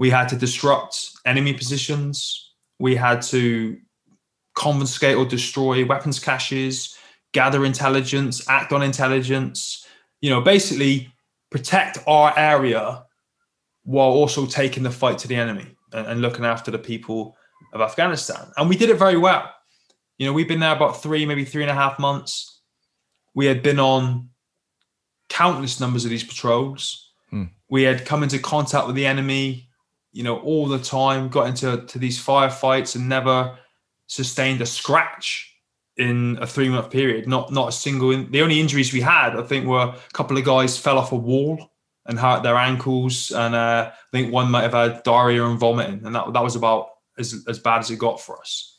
[0.00, 2.54] we had to disrupt enemy positions.
[2.78, 3.76] We had to
[4.54, 6.96] confiscate or destroy weapons caches,
[7.32, 9.86] gather intelligence, act on intelligence,
[10.20, 11.12] you know, basically
[11.50, 13.04] protect our area
[13.84, 17.36] while also taking the fight to the enemy and, and looking after the people
[17.72, 18.52] of Afghanistan.
[18.56, 19.50] And we did it very well.
[20.18, 22.60] You know, we've been there about three, maybe three and a half months.
[23.34, 24.28] We had been on
[25.28, 27.10] countless numbers of these patrols.
[27.30, 27.44] Hmm.
[27.68, 29.70] We had come into contact with the enemy
[30.12, 33.56] you know, all the time, got into to these firefights and never
[34.06, 35.54] sustained a scratch
[36.00, 37.28] in a three month period.
[37.28, 38.10] Not not a single.
[38.10, 41.12] In, the only injuries we had, I think, were a couple of guys fell off
[41.12, 41.70] a wall
[42.06, 46.04] and hurt their ankles, and uh, I think one might have had diarrhea and vomiting,
[46.04, 48.78] and that that was about as as bad as it got for us.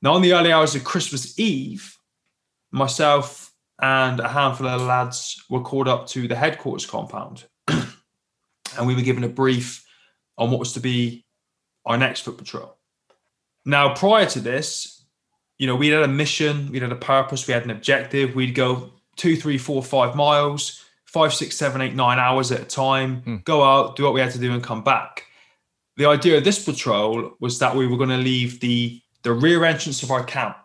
[0.00, 1.96] Now, on the early hours of Christmas Eve,
[2.70, 8.94] myself and a handful of lads were called up to the headquarters compound, and we
[8.94, 9.84] were given a brief
[10.38, 11.26] on what was to be
[11.84, 12.78] our next foot patrol.
[13.64, 14.97] Now, prior to this,
[15.58, 18.34] you know, we had a mission, we had a purpose, we had an objective.
[18.34, 22.64] We'd go two, three, four, five miles, five, six, seven, eight, nine hours at a
[22.64, 23.36] time, hmm.
[23.44, 25.24] go out, do what we had to do, and come back.
[25.96, 29.64] The idea of this patrol was that we were going to leave the the rear
[29.64, 30.56] entrance of our camp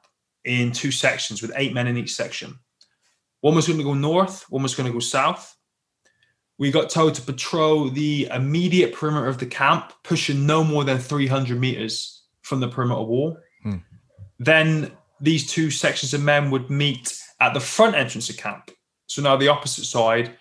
[0.45, 2.59] in two sections with eight men in each section.
[3.41, 5.57] One was going to go north, one was going to go south
[6.57, 10.99] we got told to patrol the immediate perimeter of the camp, pushing no more than
[10.99, 13.37] 300 meters from the perimeter wall.
[13.63, 13.77] Hmm.
[14.43, 18.71] Then these two sections of men would meet at the front entrance of camp.
[19.07, 20.37] So now the opposite side,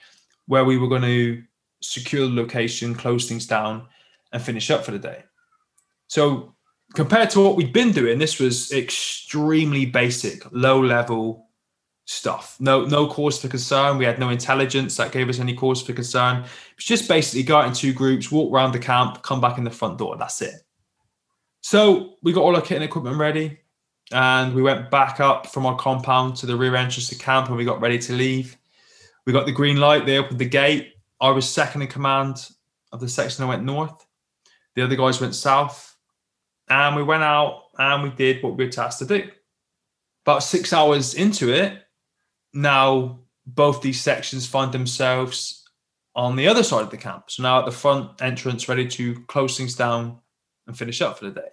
[0.47, 1.43] where we were going to
[1.81, 3.87] secure the location, close things down,
[4.33, 5.25] and finish up for the day.
[6.09, 6.55] So
[6.95, 11.49] compared to what we'd been doing, this was extremely basic, low level
[12.05, 12.57] stuff.
[12.59, 13.99] No, no cause for concern.
[13.99, 16.45] We had no intelligence that gave us any cause for concern.
[16.77, 19.65] It's just basically go out in two groups, walk around the camp, come back in
[19.65, 20.17] the front door.
[20.17, 20.55] That's it.
[21.61, 23.61] So we got all our kit and equipment ready,
[24.13, 27.57] and we went back up from our compound to the rear entrance to camp, and
[27.57, 28.57] we got ready to leave.
[29.27, 30.07] We got the green light.
[30.07, 30.95] They opened the gate.
[31.21, 32.49] I was second in command
[32.93, 34.07] of the section that went north.
[34.75, 35.97] The other guys went south,
[36.69, 39.31] and we went out and we did what we were tasked to do.
[40.25, 41.83] About six hours into it,
[42.53, 45.69] now both these sections find themselves
[46.15, 47.31] on the other side of the camp.
[47.31, 50.19] So now at the front entrance, ready to close things down
[50.67, 51.49] and finish up for the day.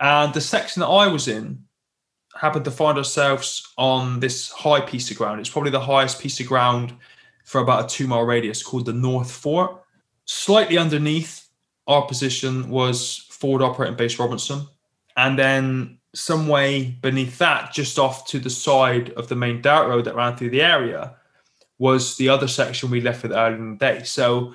[0.00, 1.64] And the section that I was in
[2.38, 5.40] happened to find ourselves on this high piece of ground.
[5.40, 6.94] It's probably the highest piece of ground
[7.44, 9.82] for about a two mile radius called the North Fort.
[10.24, 11.48] Slightly underneath
[11.86, 14.66] our position was Forward Operating Base Robinson.
[15.16, 19.88] And then some way beneath that, just off to the side of the main dirt
[19.88, 21.14] road that ran through the area,
[21.78, 24.02] was the other section we left with earlier in the day.
[24.02, 24.54] So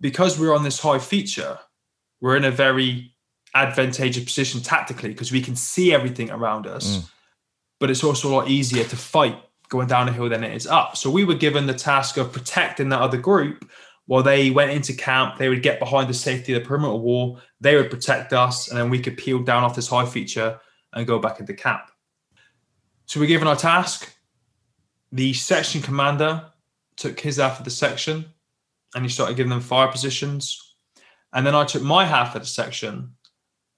[0.00, 1.58] because we're on this high feature,
[2.20, 3.13] we're in a very
[3.54, 6.98] advantageous position tactically because we can see everything around us.
[6.98, 7.10] Mm.
[7.80, 9.36] But it's also a lot easier to fight
[9.68, 10.96] going down a hill than it is up.
[10.96, 13.68] So we were given the task of protecting that other group
[14.06, 15.38] while they went into camp.
[15.38, 17.40] They would get behind the safety of the perimeter wall.
[17.60, 20.60] They would protect us, and then we could peel down off this high feature
[20.92, 21.82] and go back into camp.
[23.06, 24.14] So we're given our task.
[25.12, 26.46] The section commander
[26.96, 28.24] took his half of the section
[28.94, 30.76] and he started giving them fire positions.
[31.32, 33.13] And then I took my half of the section,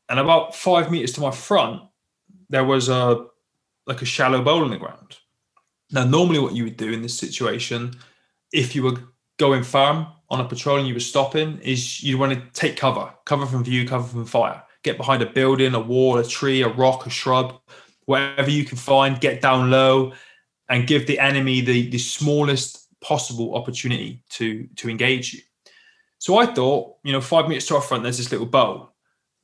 [0.09, 1.83] and about five meters to my front,
[2.49, 3.27] there was a
[3.87, 5.19] like a shallow bowl in the ground.
[5.93, 7.95] Now, normally, what you would do in this situation,
[8.53, 8.99] if you were
[9.39, 13.13] going firm on a patrol and you were stopping, is you want to take cover,
[13.25, 16.69] cover from view, cover from fire, get behind a building, a wall, a tree, a
[16.69, 17.61] rock, a shrub,
[18.07, 20.13] whatever you can find, get down low,
[20.69, 25.41] and give the enemy the, the smallest possible opportunity to to engage you.
[26.19, 28.91] So I thought, you know, five meters to our front, there's this little bow.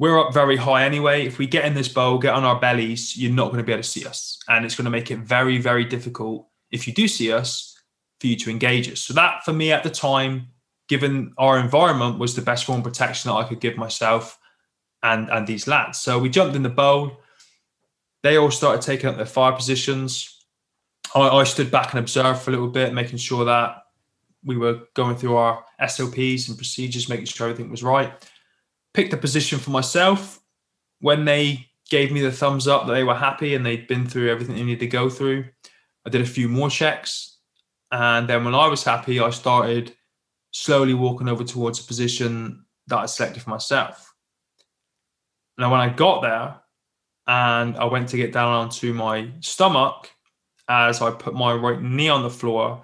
[0.03, 1.27] We're up very high anyway.
[1.27, 3.71] If we get in this bowl, get on our bellies, you're not going to be
[3.71, 4.37] able to see us.
[4.49, 7.81] And it's going to make it very, very difficult if you do see us
[8.19, 8.99] for you to engage us.
[8.99, 10.49] So that for me at the time,
[10.88, 14.41] given our environment, was the best form of protection that I could give myself
[15.05, 16.01] and and these lads.
[16.01, 17.21] So we jumped in the bowl.
[18.25, 20.37] They all started taking up their fire positions.
[21.15, 23.85] I, I stood back and observed for a little bit, making sure that
[24.43, 28.12] we were going through our SOPs and procedures, making sure everything was right.
[28.94, 30.40] Picked a position for myself.
[31.00, 34.31] When they gave me the thumbs up that they were happy and they'd been through
[34.31, 35.44] everything they needed to go through,
[36.07, 37.38] I did a few more checks.
[37.90, 39.94] And then when I was happy, I started
[40.52, 44.14] slowly walking over towards a position that I selected for myself.
[45.59, 46.61] Now, when I got there
[47.26, 50.11] and I went to get down onto my stomach,
[50.68, 52.83] as I put my right knee on the floor,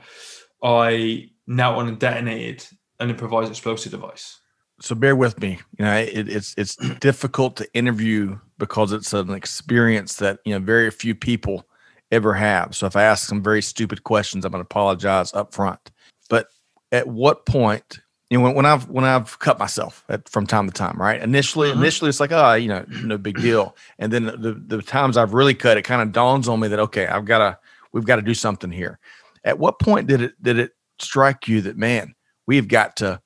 [0.63, 2.67] I knelt on and detonated
[3.01, 4.38] an improvised explosive device.
[4.81, 5.59] So bear with me.
[5.79, 10.65] You know, it, it's it's difficult to interview because it's an experience that you know
[10.65, 11.67] very few people
[12.11, 12.75] ever have.
[12.75, 15.91] So if I ask some very stupid questions, I'm going to apologize up front.
[16.29, 16.49] But
[16.93, 20.67] at what point, you know, when, when I've when I've cut myself at, from time
[20.67, 21.21] to time, right?
[21.21, 21.81] Initially, mm-hmm.
[21.81, 23.77] initially it's like, oh, you know, no big deal.
[23.99, 26.79] And then the the times I've really cut, it kind of dawns on me that
[26.79, 27.59] okay, I've got to
[27.93, 28.99] we've got to do something here.
[29.45, 32.15] At what point did it did it strike you that man,
[32.47, 33.21] we've got to,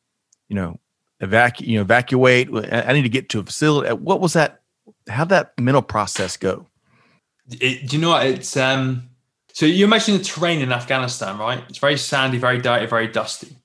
[0.48, 0.78] you know,
[1.22, 2.50] evacuate, you know, evacuate.
[2.70, 3.92] I need to get to a facility.
[3.94, 4.60] What was that?
[5.08, 6.66] How'd that mental process go?
[7.50, 8.26] It, do you know what?
[8.26, 9.08] It's um.
[9.54, 11.62] So you imagine the terrain in Afghanistan, right?
[11.68, 13.56] It's very sandy, very dirty, very dusty.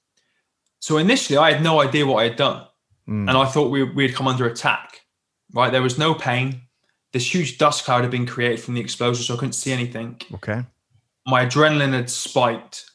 [0.79, 2.65] So initially, I had no idea what I had done,
[3.07, 3.27] mm.
[3.27, 5.01] and I thought we we had come under attack.
[5.53, 6.61] Right, there was no pain.
[7.13, 10.19] This huge dust cloud had been created from the explosion, so I couldn't see anything.
[10.33, 10.63] Okay.
[11.25, 12.86] My adrenaline had spiked,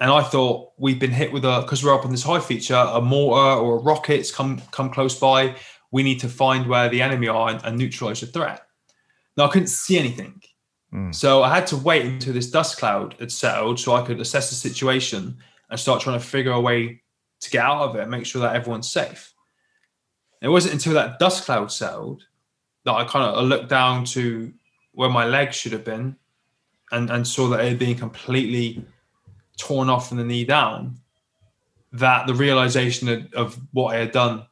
[0.00, 2.74] and I thought we've been hit with a because we're up on this high feature,
[2.74, 5.54] a mortar or a rocket's come come close by.
[5.92, 8.62] We need to find where the enemy are and, and neutralize the threat.
[9.36, 10.40] Now I couldn't see anything.
[10.92, 11.14] Mm.
[11.14, 14.48] So I had to wait until this dust cloud had settled so I could assess
[14.48, 15.36] the situation
[15.68, 17.02] and start trying to figure a way
[17.40, 19.34] to get out of it and make sure that everyone's safe.
[20.40, 22.24] It wasn't until that dust cloud settled
[22.84, 24.52] that I kind of looked down to
[24.92, 26.16] where my legs should have been
[26.90, 28.84] and, and saw that it had been completely
[29.60, 30.98] torn off from the knee down
[31.92, 34.46] that the realization of, of what I had done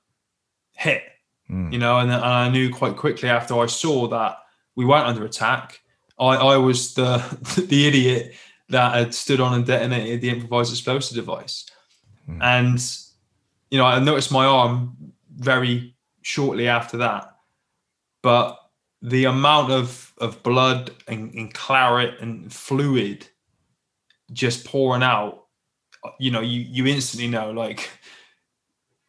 [0.72, 1.02] hit,
[1.50, 1.72] mm.
[1.72, 4.38] you know, and, and I knew quite quickly after I saw that
[4.76, 5.80] we weren't under attack.
[6.18, 7.18] I, I was the
[7.68, 8.34] the idiot
[8.68, 11.66] that had stood on and detonated the improvised explosive device.
[12.28, 12.42] Mm.
[12.42, 12.96] And,
[13.70, 14.96] you know, I noticed my arm
[15.34, 17.34] very shortly after that.
[18.20, 18.58] But
[19.00, 23.26] the amount of, of blood and, and claret and fluid
[24.32, 25.46] just pouring out,
[26.18, 27.90] you know, you you instantly know like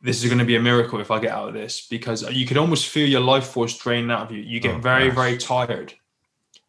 [0.02, 2.46] this is going to be a miracle if I get out of this because you
[2.46, 4.42] could almost feel your life force draining out of you.
[4.42, 5.16] You get oh, very, gosh.
[5.16, 5.94] very tired.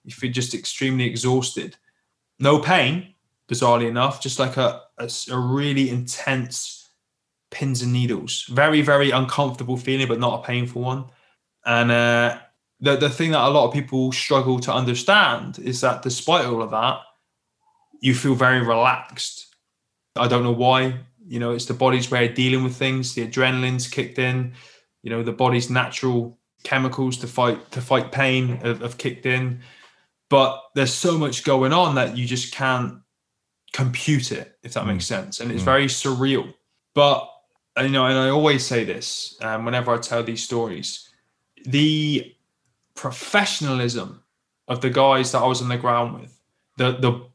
[0.04, 1.76] You feel just extremely exhausted.
[2.38, 3.14] No pain,
[3.48, 6.88] bizarrely enough, just like a, a, a really intense
[7.50, 8.46] pins and needles.
[8.48, 11.04] Very, very uncomfortable feeling, but not a painful one.
[11.64, 12.38] And uh,
[12.80, 16.62] the, the thing that a lot of people struggle to understand is that despite all
[16.62, 17.00] of that,
[18.00, 19.54] you feel very relaxed.
[20.16, 20.98] I don't know why.
[21.26, 23.14] You know, it's the body's way of dealing with things.
[23.14, 24.54] The adrenaline's kicked in.
[25.02, 29.60] You know, the body's natural chemicals to fight to fight pain have, have kicked in.
[30.28, 33.00] But there's so much going on that you just can't
[33.72, 35.40] compute it, if that makes sense.
[35.40, 35.64] And it's Mm.
[35.64, 36.54] very surreal.
[36.94, 37.28] But
[37.78, 41.08] you know, and I always say this um, whenever I tell these stories,
[41.64, 42.34] the
[42.94, 44.22] professionalism
[44.68, 46.38] of the guys that I was on the ground with,
[46.76, 47.29] the the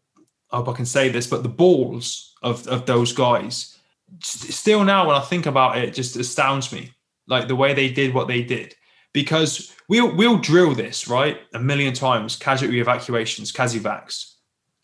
[0.56, 3.78] I hope I can say this, but the balls of of those guys,
[4.22, 6.92] still now when I think about it, just astounds me.
[7.28, 8.74] Like the way they did what they did,
[9.12, 14.36] because we'll we'll drill this right a million times, casualty evacuations, CASEVACs,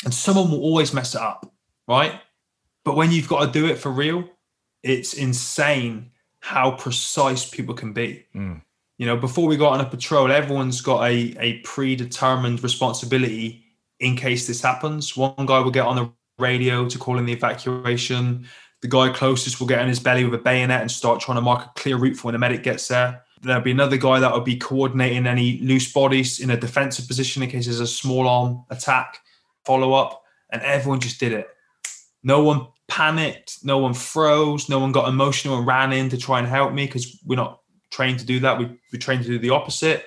[0.04, 1.50] and someone will always mess it up,
[1.88, 2.20] right?
[2.84, 4.28] But when you've got to do it for real,
[4.84, 6.12] it's insane
[6.42, 8.26] how precise people can be.
[8.36, 8.62] Mm.
[8.98, 13.71] You know, before we got on a patrol, everyone's got a, a predetermined responsibility
[14.02, 15.16] in case this happens.
[15.16, 18.47] One guy will get on the radio to call in the evacuation.
[18.82, 21.41] The guy closest will get on his belly with a bayonet and start trying to
[21.41, 23.22] mark a clear route for when the medic gets there.
[23.43, 27.41] There'll be another guy that will be coordinating any loose bodies in a defensive position
[27.41, 29.20] in case there's a small arm attack,
[29.66, 30.22] follow up,
[30.52, 31.47] and everyone just did it.
[32.24, 36.39] No one panicked, no one froze, no one got emotional and ran in to try
[36.39, 38.60] and help me because we're not trained to do that.
[38.60, 40.06] We, we're trained to do the opposite.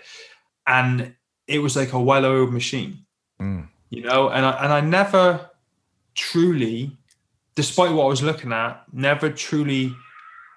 [0.67, 1.15] And
[1.47, 3.05] it was like a well oiled machine,
[3.41, 3.69] Mm.
[3.95, 5.51] You know, and I, and I never
[6.15, 6.97] truly,
[7.55, 9.95] despite what I was looking at, never truly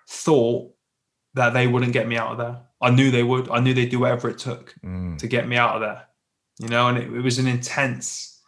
[0.07, 0.73] thought
[1.33, 2.57] that they wouldn't get me out of there.
[2.81, 3.49] I knew they would.
[3.49, 5.17] I knew they'd do whatever it took Mm.
[5.19, 6.03] to get me out of there,
[6.59, 8.39] you know, and it, it was an intense,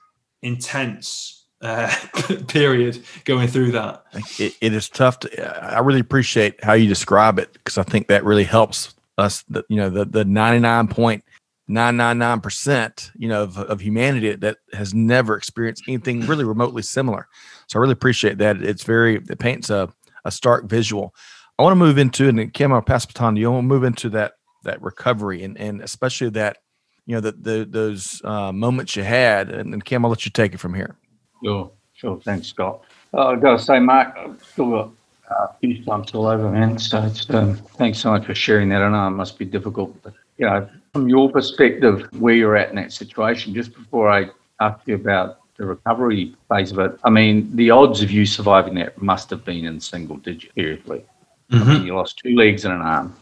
[0.42, 1.94] intense uh,
[2.48, 4.04] period going through that.
[4.40, 5.76] It, it is tough to.
[5.76, 9.44] I really appreciate how you describe it because I think that really helps us.
[9.50, 11.24] The, you know, the the ninety nine point
[11.70, 16.44] nine nine nine percent, you know, of, of humanity that has never experienced anything really
[16.44, 17.28] remotely similar.
[17.68, 18.62] So I really appreciate that.
[18.62, 19.90] It's very it paints a
[20.26, 21.14] a stark visual.
[21.58, 23.52] I want to move into and Kim, I'll pass baton to you.
[23.52, 26.58] Want to move into that that recovery and and especially that
[27.06, 29.50] you know the, the those uh, moments you had.
[29.50, 30.96] And, and Kim, I'll let you take it from here.
[31.44, 32.20] Sure, sure.
[32.22, 32.82] Thanks, Scott.
[33.14, 34.92] Uh, I've got to say, Mark, I've still got
[35.32, 36.78] uh, a few bumps all over, man.
[36.78, 38.82] So um, thanks so much for sharing that.
[38.82, 42.70] I know it must be difficult, but you know, from your perspective, where you're at
[42.70, 44.30] in that situation, just before I
[44.60, 48.76] ask you about the recovery phase of it, I mean, the odds of you surviving
[48.76, 51.06] that must have been in single digit, seriously.
[51.52, 51.86] I mean, mm-hmm.
[51.86, 53.16] you lost two legs and an arm.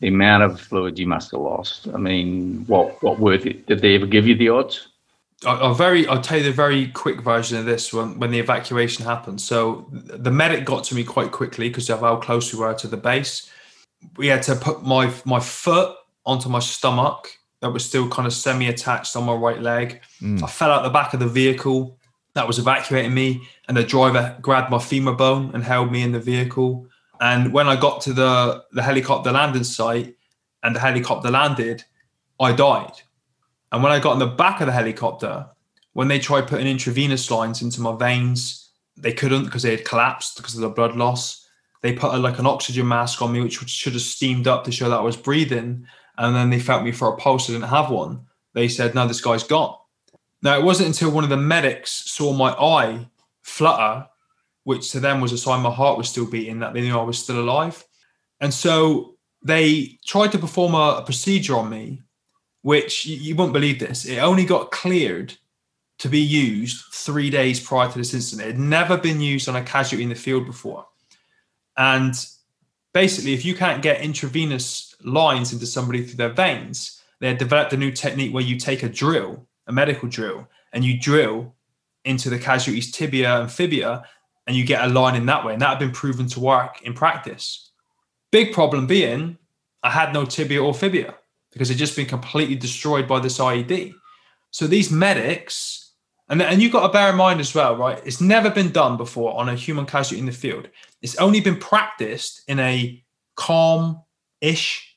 [0.00, 1.88] The amount of fluid you must have lost.
[1.92, 3.54] I mean, what what were they?
[3.54, 4.88] Did they ever give you the odds?
[5.44, 8.38] I- I'll very I'll tell you the very quick version of this when when the
[8.38, 9.40] evacuation happened.
[9.40, 12.86] So the medic got to me quite quickly because of how close we were to
[12.86, 13.50] the base.
[14.16, 15.96] We had to put my my foot
[16.28, 20.00] onto my stomach that was still kind of semi-attached on my right leg.
[20.20, 20.42] Mm.
[20.42, 21.98] I fell out the back of the vehicle
[22.34, 26.12] that was evacuating me, and the driver grabbed my femur bone and held me in
[26.12, 26.86] the vehicle.
[27.20, 30.14] And when I got to the the helicopter landing site
[30.62, 31.82] and the helicopter landed,
[32.38, 32.92] I died.
[33.72, 35.46] And when I got in the back of the helicopter,
[35.94, 40.36] when they tried putting intravenous lines into my veins, they couldn't because they had collapsed
[40.36, 41.44] because of the blood loss.
[41.82, 44.72] They put a, like an oxygen mask on me, which should have steamed up to
[44.72, 45.86] show that I was breathing.
[46.18, 47.48] And then they felt me for a pulse.
[47.48, 48.26] I didn't have one.
[48.52, 49.76] They said, "No, this guy's gone."
[50.42, 53.08] Now it wasn't until one of the medics saw my eye
[53.42, 54.06] flutter,
[54.64, 57.02] which to them was a sign my heart was still beating, that they knew I
[57.02, 57.84] was still alive.
[58.40, 62.02] And so they tried to perform a, a procedure on me
[62.62, 64.04] which you, you won't believe this.
[64.04, 65.34] It only got cleared
[65.98, 68.46] to be used three days prior to this incident.
[68.46, 70.86] It had never been used on a casualty in the field before.
[71.76, 72.14] And
[72.92, 77.72] basically, if you can't get intravenous lines into somebody through their veins, they had developed
[77.72, 81.54] a new technique where you take a drill, a medical drill, and you drill
[82.04, 84.04] into the casualty's tibia and fibia,
[84.46, 85.52] and you get a line in that way.
[85.52, 87.70] And that had been proven to work in practice.
[88.30, 89.36] Big problem being,
[89.82, 91.14] I had no tibia or fibia
[91.52, 93.94] because it's just been completely destroyed by this IED.
[94.50, 95.92] So these medics,
[96.28, 98.00] and, and you've got to bear in mind as well, right?
[98.04, 100.68] It's never been done before on a human casualty in the field.
[101.02, 103.02] It's only been practiced in a
[103.36, 104.87] calm-ish,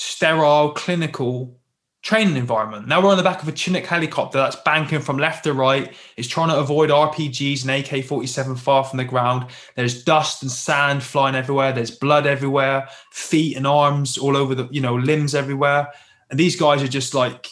[0.00, 1.60] sterile, clinical
[2.00, 2.88] training environment.
[2.88, 5.94] Now we're on the back of a Chinook helicopter that's banking from left to right.
[6.16, 9.50] It's trying to avoid RPGs and AK-47 far from the ground.
[9.76, 11.74] There's dust and sand flying everywhere.
[11.74, 15.88] There's blood everywhere, feet and arms all over the, you know, limbs everywhere.
[16.30, 17.48] And these guys are just like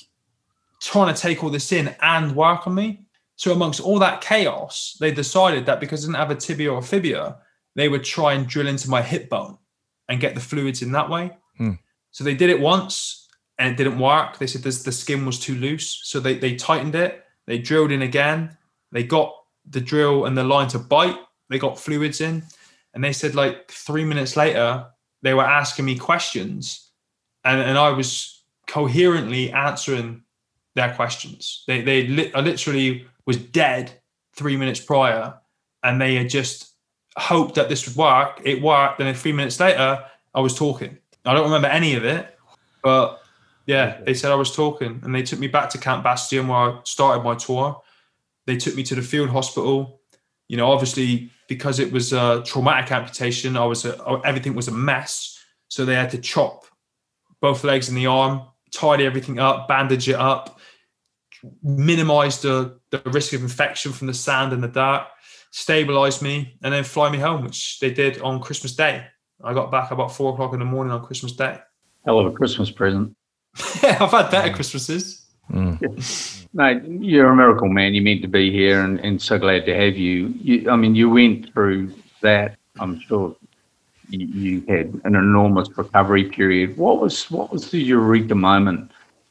[0.80, 3.02] trying to take all this in and work on me.
[3.36, 6.78] So amongst all that chaos, they decided that because I didn't have a tibia or
[6.78, 7.36] a fibia,
[7.74, 9.58] they would try and drill into my hip bone
[10.08, 11.36] and get the fluids in that way.
[11.58, 11.72] Hmm.
[12.10, 13.28] So they did it once
[13.58, 14.38] and it didn't work.
[14.38, 16.00] They said this, the skin was too loose.
[16.04, 17.24] So they, they tightened it.
[17.46, 18.56] They drilled in again.
[18.92, 19.34] They got
[19.68, 21.18] the drill and the line to bite.
[21.48, 22.42] They got fluids in.
[22.94, 24.86] And they said, like, three minutes later,
[25.22, 26.90] they were asking me questions.
[27.44, 30.22] And, and I was coherently answering
[30.78, 31.64] their questions.
[31.66, 33.92] They they li- I literally was dead
[34.34, 35.34] three minutes prior,
[35.82, 36.74] and they had just
[37.16, 38.40] hoped that this would work.
[38.44, 40.04] It worked, and then three minutes later,
[40.34, 40.98] I was talking.
[41.24, 42.38] I don't remember any of it,
[42.82, 43.20] but
[43.66, 46.58] yeah, they said I was talking, and they took me back to Camp Bastion where
[46.58, 47.82] I started my tour.
[48.46, 50.00] They took me to the field hospital.
[50.48, 54.72] You know, obviously because it was a traumatic amputation, I was a, everything was a
[54.72, 55.42] mess.
[55.68, 56.64] So they had to chop
[57.40, 60.60] both legs and the arm, tidy everything up, bandage it up,
[61.62, 65.06] minimize the, the risk of infection from the sand and the dirt,
[65.50, 69.06] stabilize me, and then fly me home, which they did on Christmas Day.
[69.42, 71.58] I got back about four o'clock in the morning on Christmas Day.
[72.04, 73.14] Hell of a Christmas present.
[73.82, 75.26] I've had better Christmases.
[75.50, 76.48] Mm.
[76.52, 77.94] Mate, you're a miracle, man.
[77.94, 80.34] You're meant to be here, and, and so glad to have you.
[80.40, 80.70] you.
[80.70, 82.56] I mean, you went through that.
[82.80, 83.34] I'm sure
[84.10, 86.76] you, you had an enormous recovery period.
[86.76, 88.90] What was what was the eureka moment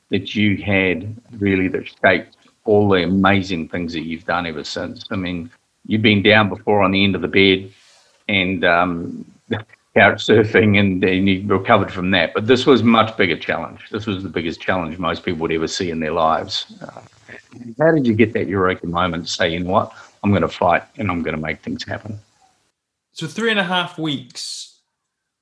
[0.10, 5.05] that you had really that shaped all the amazing things that you've done ever since?
[5.12, 5.49] I mean,
[5.86, 7.72] you've been down before on the end of the bed,
[8.28, 9.26] and um,
[9.98, 12.34] couch surfing and, and you recovered from that.
[12.34, 13.82] But this was much bigger challenge.
[13.91, 16.74] This was the biggest challenge most people would ever see in their lives.
[16.82, 17.02] Uh,
[17.80, 19.91] how did you get that eureka moment say, you know what,
[20.24, 22.20] I'm going to fight and I'm going to make things happen?
[23.14, 24.80] So three and a half weeks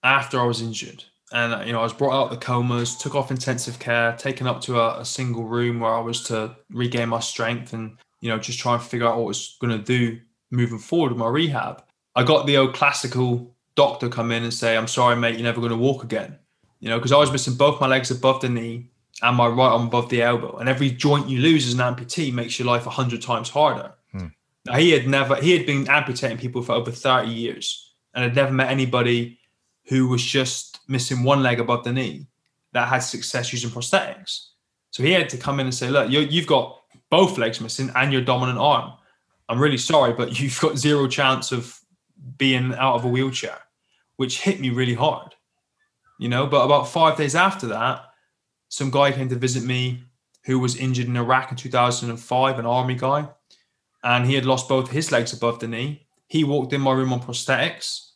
[0.01, 1.03] after I was injured,
[1.33, 4.47] and you know I was brought out of the comas, took off intensive care, taken
[4.47, 8.29] up to a, a single room where I was to regain my strength and you
[8.29, 11.19] know just try and figure out what I was going to do moving forward with
[11.19, 11.83] my rehab.
[12.15, 15.59] I got the old classical doctor come in and say, I'm sorry, mate, you're never
[15.59, 16.37] going to walk again.
[16.79, 18.89] You know, because I was missing both my legs above the knee
[19.21, 20.57] and my right arm above the elbow.
[20.57, 23.93] And every joint you lose as an amputee makes your life a hundred times harder.
[24.11, 24.27] Hmm.
[24.65, 28.35] Now, he had never, he had been amputating people for over 30 years and had
[28.35, 29.39] never met anybody
[29.85, 32.27] who was just missing one leg above the knee
[32.73, 34.47] that had success using prosthetics.
[34.91, 38.11] So he had to come in and say, look, you've got both legs missing and
[38.11, 38.93] your dominant arm.
[39.47, 41.79] I'm really sorry, but you've got zero chance of
[42.37, 43.57] being out of a wheelchair
[44.17, 45.35] which hit me really hard,
[46.19, 46.47] you know.
[46.47, 48.03] But about five days after that,
[48.69, 50.03] some guy came to visit me
[50.45, 53.27] who was injured in Iraq in 2005, an army guy,
[54.03, 56.07] and he had lost both his legs above the knee.
[56.27, 58.11] He walked in my room on prosthetics.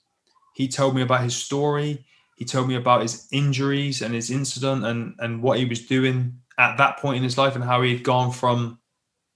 [0.55, 2.05] He told me about his story.
[2.35, 6.39] He told me about his injuries and his incident and, and what he was doing
[6.57, 8.79] at that point in his life and how he had gone from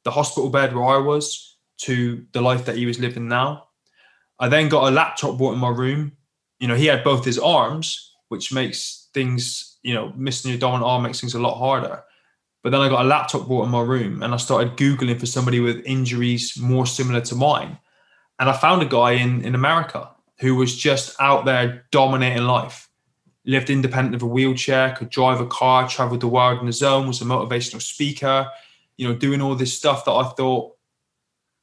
[0.04, 3.68] the hospital bed where I was to the life that he was living now.
[4.40, 6.14] I then got a laptop brought in my room
[6.64, 10.90] you know, he had both his arms, which makes things, you know, missing your dominant
[10.90, 12.02] arm makes things a lot harder.
[12.64, 15.26] But then I got a laptop brought in my room and I started Googling for
[15.26, 17.78] somebody with injuries more similar to mine.
[18.40, 20.10] And I found a guy in, in America
[20.40, 22.88] who was just out there dominating life,
[23.44, 27.08] lived independent of a wheelchair, could drive a car, traveled the world in his own,
[27.08, 28.50] was a motivational speaker,
[28.96, 30.78] you know, doing all this stuff that I thought,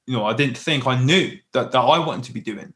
[0.06, 2.74] you know, I didn't think I knew that, that I wanted to be doing.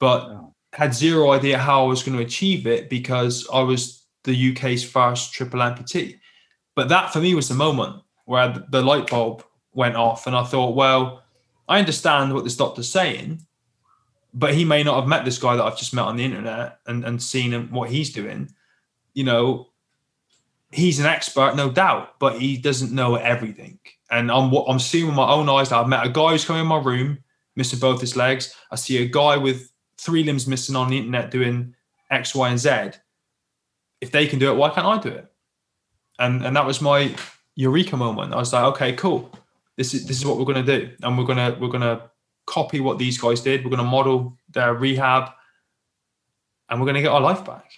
[0.00, 4.52] But had zero idea how I was going to achieve it because I was the
[4.52, 6.18] UK's first triple amputee.
[6.74, 10.44] But that for me was the moment where the light bulb went off, and I
[10.44, 11.22] thought, well,
[11.68, 13.44] I understand what this doctor's saying,
[14.32, 16.78] but he may not have met this guy that I've just met on the internet
[16.86, 18.50] and, and seen him, what he's doing.
[19.14, 19.68] You know,
[20.70, 23.78] he's an expert, no doubt, but he doesn't know everything.
[24.10, 26.62] And I'm I'm seeing with my own eyes that I've met a guy who's coming
[26.62, 27.18] in my room,
[27.56, 28.54] missing both his legs.
[28.70, 29.69] I see a guy with
[30.00, 31.74] three limbs missing on the internet doing
[32.10, 32.98] X, Y, and Z.
[34.00, 35.26] If they can do it, why can't I do it?
[36.18, 37.14] And and that was my
[37.54, 38.32] eureka moment.
[38.32, 39.30] I was like, okay, cool.
[39.76, 42.10] This is this is what we're gonna do, and we're gonna we're gonna
[42.46, 43.64] copy what these guys did.
[43.64, 45.30] We're gonna model their rehab,
[46.68, 47.70] and we're gonna get our life back.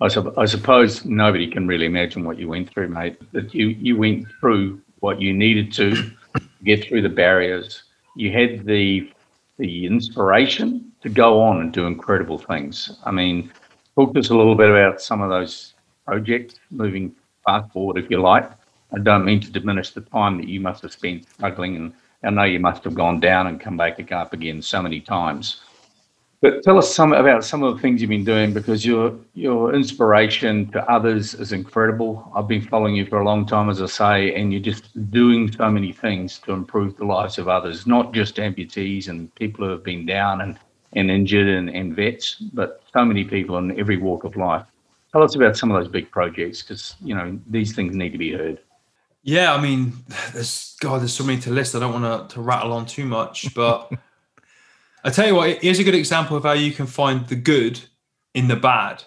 [0.00, 3.16] I, su- I suppose nobody can really imagine what you went through, mate.
[3.32, 6.10] That you you went through what you needed to
[6.64, 7.82] get through the barriers.
[8.16, 9.12] You had the
[9.58, 12.98] the inspiration to go on and do incredible things.
[13.04, 13.52] I mean,
[13.94, 15.74] talk to us a little bit about some of those
[16.06, 18.50] projects moving fast forward, if you like.
[18.90, 21.92] I don't mean to diminish the time that you must have spent struggling, and
[22.22, 25.60] I know you must have gone down and come back up again so many times.
[26.40, 29.74] But tell us some about some of the things you've been doing because your your
[29.74, 32.30] inspiration to others is incredible.
[32.34, 35.52] I've been following you for a long time, as I say, and you're just doing
[35.52, 39.70] so many things to improve the lives of others, not just amputees and people who
[39.70, 40.58] have been down and,
[40.94, 44.64] and injured and, and vets, but so many people in every walk of life.
[45.12, 48.18] Tell us about some of those big projects because you know these things need to
[48.18, 48.60] be heard.
[49.22, 49.92] Yeah, I mean,
[50.32, 51.74] there's God, there's so many to list.
[51.74, 53.90] I don't want to, to rattle on too much, but
[55.04, 57.80] I tell you what, here's a good example of how you can find the good
[58.34, 59.02] in the bad.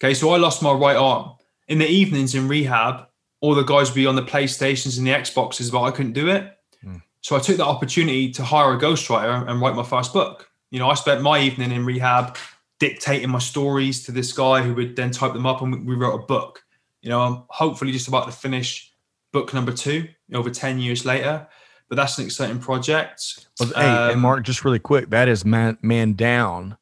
[0.00, 1.32] Okay, so I lost my right arm.
[1.66, 3.06] In the evenings in rehab,
[3.40, 6.28] all the guys would be on the PlayStations and the Xboxes, but I couldn't do
[6.28, 6.56] it.
[6.84, 7.02] Mm.
[7.20, 10.50] So I took that opportunity to hire a ghostwriter and write my first book.
[10.70, 12.36] You know, I spent my evening in rehab
[12.78, 16.14] dictating my stories to this guy who would then type them up and we wrote
[16.14, 16.64] a book.
[17.02, 18.92] You know, I'm hopefully just about to finish
[19.32, 21.46] book number two over 10 years later,
[21.88, 23.46] but that's an exciting project.
[23.58, 26.76] Well, hey, um, and Mark, just really quick, that is Man, Man Down,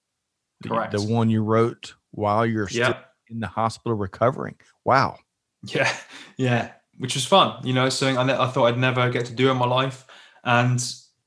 [0.66, 0.92] correct.
[0.92, 2.96] the, the one you wrote while you're still
[3.28, 4.56] in the hospital recovering.
[4.84, 5.18] Wow.
[5.64, 5.92] Yeah,
[6.36, 7.64] yeah, which was fun.
[7.64, 10.06] You know, something I, I thought I'd never get to do in my life.
[10.44, 10.82] And,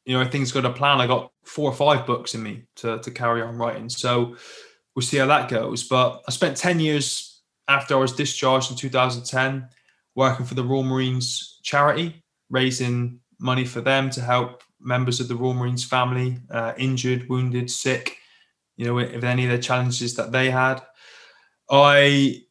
[0.10, 0.99] you know, things got a plan.
[0.99, 3.89] I got four or five books in me to, to carry on writing.
[3.89, 4.36] So
[4.95, 5.84] we'll see how that goes.
[5.84, 9.70] But I spent 10 years after I was discharged in 2010
[10.16, 15.36] working for the Royal Marines charity, raising money for them to help members of the
[15.36, 18.18] Royal Marines family, uh, injured, wounded, sick,
[18.78, 20.82] you know, if any of the challenges that they had.
[21.70, 22.41] I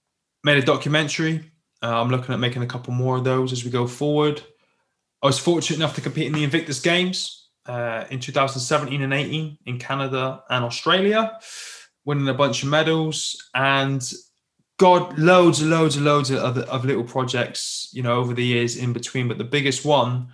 [0.45, 1.51] made a documentary.
[1.83, 4.41] Uh, I'm looking at making a couple more of those as we go forward.
[5.25, 9.59] I was fortunate enough to compete in the Invictus Games uh, in 2017 and 18
[9.67, 11.39] in Canada and Australia,
[12.05, 14.13] winning a bunch of medals and
[14.79, 18.77] got loads and loads and loads of, of little projects, you know, over the years
[18.77, 19.29] in between.
[19.29, 20.29] But the biggest one,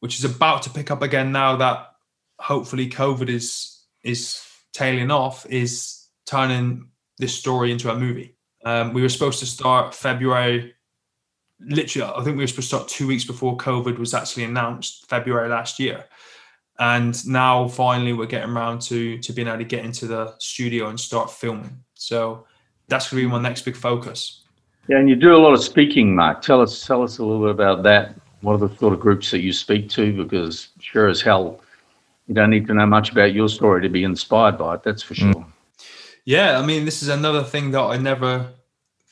[0.00, 1.92] which is about to pick up again now that
[2.38, 4.42] hopefully COVID is is
[4.72, 6.88] tailing off, is turning
[7.18, 8.36] this story into a movie.
[8.64, 10.74] Um, we were supposed to start February
[11.60, 15.08] literally, I think we were supposed to start two weeks before COVID was actually announced,
[15.08, 16.04] February last year.
[16.78, 20.88] And now finally we're getting around to to being able to get into the studio
[20.88, 21.82] and start filming.
[21.94, 22.46] So
[22.86, 24.44] that's going to be my next big focus.
[24.88, 26.40] Yeah, and you do a lot of speaking, Mark.
[26.40, 28.14] Tell us tell us a little bit about that.
[28.40, 30.24] What are the sort of groups that you speak to?
[30.24, 31.60] Because sure as hell,
[32.26, 34.82] you don't need to know much about your story to be inspired by it.
[34.82, 35.32] That's for mm.
[35.32, 35.46] sure.
[36.24, 38.48] Yeah, I mean, this is another thing that I never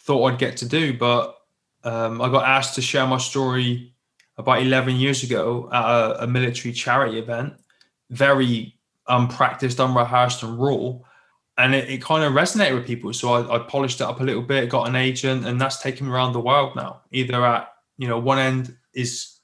[0.04, 1.36] thought I'd get to do, but
[1.82, 3.94] um, I got asked to share my story
[4.38, 7.54] about 11 years ago at a, a military charity event,
[8.10, 8.76] very
[9.08, 10.92] unpracticed, unrehearsed, and raw.
[11.58, 13.12] And it, it kind of resonated with people.
[13.12, 16.06] So I, I, polished it up a little bit, got an agent, and that's taken
[16.06, 17.00] me around the world now.
[17.12, 19.38] Either at, you know, one end is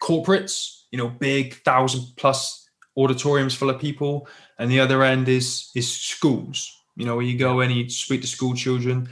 [0.00, 4.28] corporates, you know, big thousand plus auditoriums full of people,
[4.58, 6.74] and the other end is is schools.
[6.96, 9.08] You know, where you go and you speak to school children.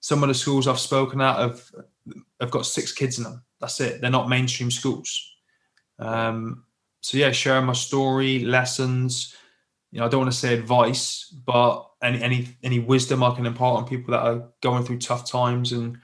[0.00, 1.70] Some of the schools I've spoken at have
[2.40, 3.43] have got six kids in them.
[3.64, 4.02] That's it.
[4.02, 5.36] They're not mainstream schools.
[5.98, 6.64] Um,
[7.00, 9.34] so yeah, sharing my story, lessons.
[9.90, 13.46] You know, I don't want to say advice, but any any any wisdom I can
[13.46, 15.96] impart on people that are going through tough times and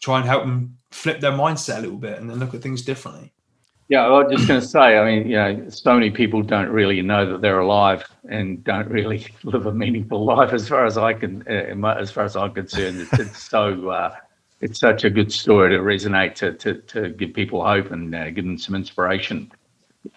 [0.00, 2.82] try and help them flip their mindset a little bit and then look at things
[2.82, 3.32] differently.
[3.88, 6.68] Yeah, I was just going to say, I mean, you know, so many people don't
[6.68, 10.96] really know that they're alive and don't really live a meaningful life, as far as
[10.96, 13.00] I can, uh, as far as I'm concerned.
[13.00, 14.14] It's, it's so uh,
[14.64, 18.30] it's such a good story to resonate to to, to give people hope and uh,
[18.30, 19.52] give them some inspiration.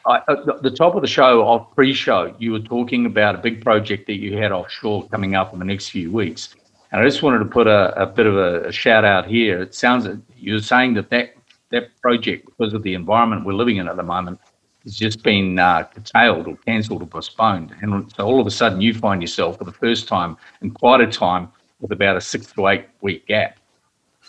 [0.06, 3.64] I, at the top of the show, off pre-show, you were talking about a big
[3.64, 6.56] project that you had offshore coming up in the next few weeks,
[6.92, 9.62] and I just wanted to put a, a bit of a, a, shout out here.
[9.62, 11.36] It sounds like you're saying that that
[11.72, 14.40] that project, because of the environment we're living in at the moment,
[14.84, 18.80] has just been uh, curtailed or cancelled or postponed, and so all of a sudden
[18.80, 21.50] you find yourself for the first time in quite a time
[21.82, 23.58] with about a six to eight week gap.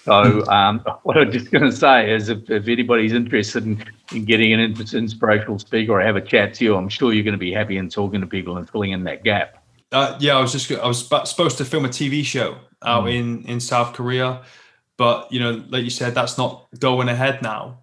[0.05, 4.25] So um, what I'm just going to say is if, if anybody's interested in, in
[4.25, 7.39] getting an inspirational speaker or have a chat to you, I'm sure you're going to
[7.39, 9.63] be happy in talking to people and filling in that gap.
[9.91, 13.15] Uh, yeah, I was just I was supposed to film a TV show out mm.
[13.15, 14.43] in in South Korea,
[14.99, 17.79] but you know, like you said, that's not going ahead now.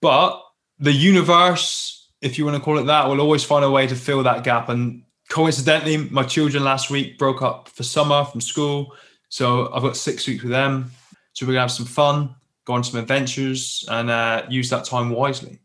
[0.00, 0.40] But
[0.78, 3.96] the universe, if you want to call it that, will always find a way to
[3.96, 4.68] fill that gap.
[4.68, 8.94] And coincidentally, my children last week broke up for summer from school,
[9.28, 10.92] so I've got six weeks with them
[11.38, 12.34] so we're gonna have some fun,
[12.64, 15.60] go on some adventures, and uh, use that time wisely.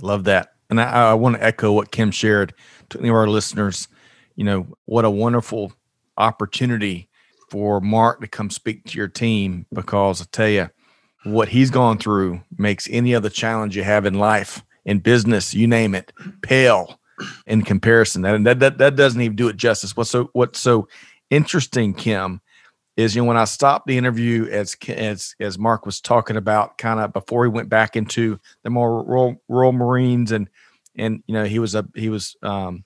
[0.00, 2.54] Love that, and I, I want to echo what Kim shared
[2.90, 3.88] to any of our listeners.
[4.36, 5.72] You know what a wonderful
[6.16, 7.08] opportunity
[7.50, 10.70] for Mark to come speak to your team because I tell you
[11.24, 15.66] what he's gone through makes any other challenge you have in life, in business, you
[15.66, 16.12] name it,
[16.42, 17.00] pale
[17.48, 18.24] in comparison.
[18.24, 19.96] And that, that, that doesn't even do it justice.
[19.96, 20.86] What's so, what's so
[21.30, 22.40] interesting, Kim,
[22.96, 26.78] is you know when I stopped the interview as as as Mark was talking about
[26.78, 30.48] kind of before he went back into the more Royal Marines and
[30.96, 32.84] and you know he was a he was um,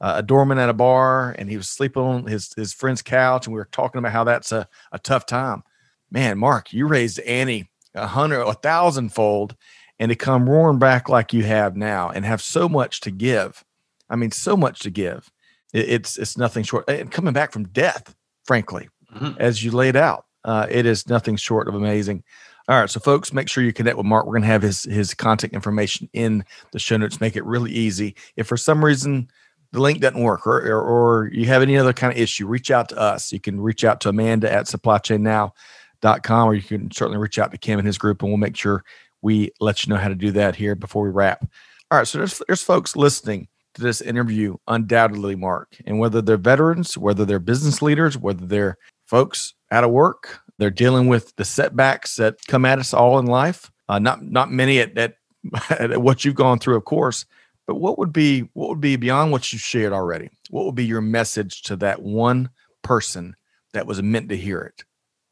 [0.00, 3.54] a doorman at a bar and he was sleeping on his his friend's couch and
[3.54, 5.62] we were talking about how that's a, a tough time.
[6.10, 9.54] Man, Mark, you raised Annie a hundred a thousandfold
[9.98, 13.64] and to come roaring back like you have now and have so much to give.
[14.08, 15.30] I mean, so much to give.
[15.74, 19.40] It, it's it's nothing short and coming back from death, frankly mm-hmm.
[19.40, 20.26] as you laid out.
[20.44, 22.22] Uh, it is nothing short of amazing.
[22.68, 24.24] All right, so folks, make sure you connect with Mark.
[24.24, 27.20] We're going to have his his contact information in the show notes.
[27.20, 28.14] Make it really easy.
[28.36, 29.28] If for some reason
[29.72, 32.70] the link doesn't work, or, or, or you have any other kind of issue, reach
[32.70, 33.32] out to us.
[33.32, 37.58] You can reach out to Amanda at supplychainnow.com, or you can certainly reach out to
[37.58, 38.84] Kim and his group, and we'll make sure
[39.22, 41.44] we let you know how to do that here before we wrap.
[41.90, 46.36] All right, so there's there's folks listening to this interview, undoubtedly, Mark, and whether they're
[46.36, 48.78] veterans, whether they're business leaders, whether they're
[49.12, 53.26] folks out of work, they're dealing with the setbacks that come at us all in
[53.26, 53.70] life.
[53.86, 55.16] Uh, not not many at, at,
[55.70, 57.26] at what you've gone through, of course,
[57.66, 60.30] but what would be what would be beyond what you shared already?
[60.48, 62.48] What would be your message to that one
[62.80, 63.36] person
[63.74, 64.84] that was meant to hear it?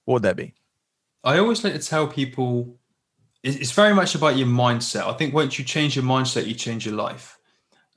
[0.05, 0.53] What would that be?
[1.25, 2.79] I always like to tell people
[3.43, 5.07] it's very much about your mindset.
[5.07, 7.39] I think once you change your mindset, you change your life.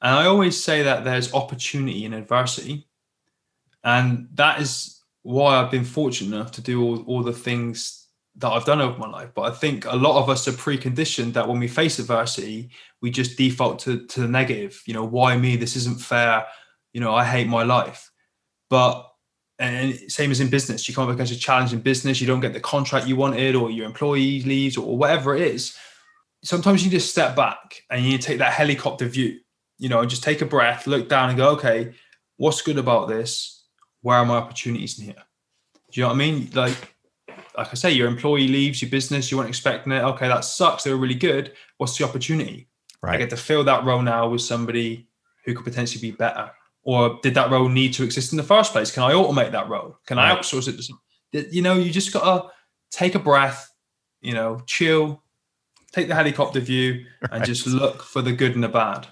[0.02, 2.88] And I always say that there's opportunity in adversity.
[3.84, 8.08] And that is why I've been fortunate enough to do all, all the things
[8.38, 9.30] that I've done over my life.
[9.34, 12.72] But I think a lot of us are preconditioned that when we face adversity,
[13.02, 14.82] we just default to, to the negative.
[14.86, 15.56] You know, why me?
[15.56, 16.46] This isn't fair.
[16.94, 18.12] You know, I hate my life.
[18.70, 19.08] But
[19.60, 22.40] and same as in business, you come up against a challenge in business, you don't
[22.40, 25.78] get the contract you wanted, or your employee leaves, or whatever it is.
[26.44, 29.40] Sometimes you just step back and you take that helicopter view,
[29.78, 31.94] you know, and just take a breath, look down and go, okay,
[32.38, 33.63] what's good about this?
[34.04, 35.24] Where are my opportunities in here?
[35.92, 36.50] Do you know what I mean?
[36.54, 36.96] Like,
[37.58, 40.04] like I say, your employee leaves your business, you weren't expecting it.
[40.04, 40.84] Okay, that sucks.
[40.84, 41.54] They were really good.
[41.78, 42.68] What's the opportunity?
[43.02, 43.16] Right.
[43.16, 45.08] I get to fill that role now with somebody
[45.46, 46.52] who could potentially be better
[46.84, 48.92] or did that role need to exist in the first place?
[48.92, 49.98] Can I automate that role?
[50.06, 50.32] Can right.
[50.32, 50.82] I outsource it?
[51.32, 52.50] To, you know, you just got to
[52.92, 53.74] take a breath,
[54.22, 55.24] you know, chill,
[55.92, 57.32] take the helicopter view, right.
[57.34, 59.08] and just look for the good and the bad.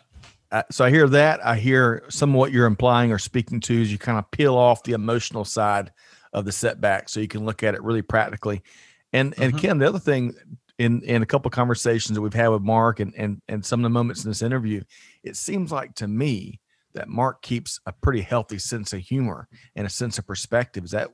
[0.52, 1.45] Uh, so I hear that.
[1.45, 4.58] I hear some of what you're implying or speaking to is you kind of peel
[4.58, 5.91] off the emotional side
[6.34, 8.62] of the setback, so you can look at it really practically.
[9.14, 9.60] And and mm-hmm.
[9.60, 10.34] Kim, the other thing
[10.78, 13.80] in in a couple of conversations that we've had with Mark and and and some
[13.80, 14.82] of the moments in this interview,
[15.24, 16.60] it seems like to me
[16.93, 20.84] that Mark keeps a pretty healthy sense of humor and a sense of perspective.
[20.84, 21.10] Is that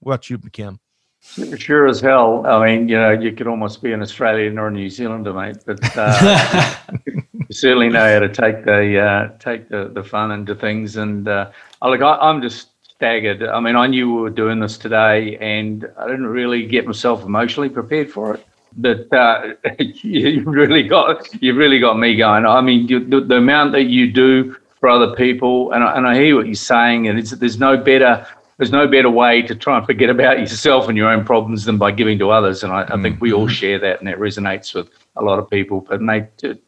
[0.00, 0.80] what you, Kim?
[1.22, 2.46] Sure as hell.
[2.46, 5.58] I mean, you know, you could almost be an Australian or a New Zealander, mate.
[5.66, 6.74] But uh,
[7.50, 10.96] you certainly know how to take the uh, take the, the fun into things.
[10.96, 11.50] And uh,
[11.82, 13.42] look, I, I'm just staggered.
[13.42, 17.24] I mean, I knew we were doing this today, and I didn't really get myself
[17.24, 18.46] emotionally prepared for it.
[18.76, 22.46] But uh, you really got you really got me going.
[22.46, 25.72] I mean, the, the amount that you do for other people.
[25.72, 28.24] And I, and I hear what you're saying, and it's, there's no better
[28.58, 31.78] there's no better way to try and forget about yourself and your own problems than
[31.78, 32.62] by giving to others.
[32.62, 33.54] And I, I think we all mm-hmm.
[33.54, 35.80] share that, and that resonates with a lot of people.
[35.80, 36.26] But mate,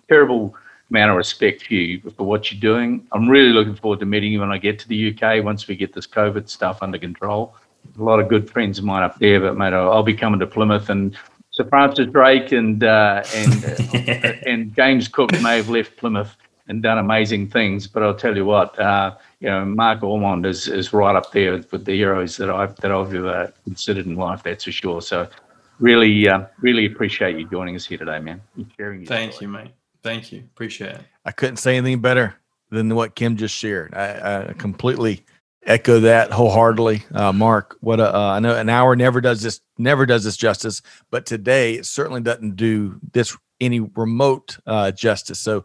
[0.09, 0.57] terrible
[0.93, 3.07] amount of respect for you for what you're doing.
[3.13, 5.75] I'm really looking forward to meeting you when I get to the UK once we
[5.75, 7.57] get this COVID stuff under control.
[7.99, 10.39] A lot of good friends of mine up there, but mate, I'll, I'll be coming
[10.41, 11.17] to Plymouth and
[11.51, 16.37] Sir Francis Drake and uh, and uh, and James Cook may have left Plymouth
[16.69, 17.87] and done amazing things.
[17.87, 21.53] But I'll tell you what, uh, you know, Mark Ormrod is, is right up there
[21.53, 24.43] with the heroes that I've that I've ever considered in life.
[24.43, 25.01] That's for sure.
[25.01, 25.27] So,
[25.81, 28.43] really, uh, really appreciate you joining us here today, man.
[28.77, 29.07] sharing.
[29.07, 29.47] Thank story.
[29.47, 29.82] you, mate.
[30.03, 30.41] Thank you.
[30.41, 31.01] Appreciate it.
[31.25, 32.35] I couldn't say anything better
[32.71, 33.95] than what Kim just shared.
[33.95, 35.25] I, I completely
[35.65, 37.77] echo that wholeheartedly, uh, Mark.
[37.81, 41.27] What a, uh, I know an hour never does this never does this justice, but
[41.27, 45.39] today it certainly doesn't do this any remote uh, justice.
[45.39, 45.65] So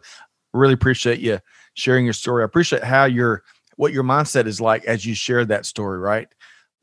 [0.52, 1.40] really appreciate you
[1.74, 2.42] sharing your story.
[2.42, 3.42] I appreciate how your
[3.76, 6.28] what your mindset is like as you share that story, right?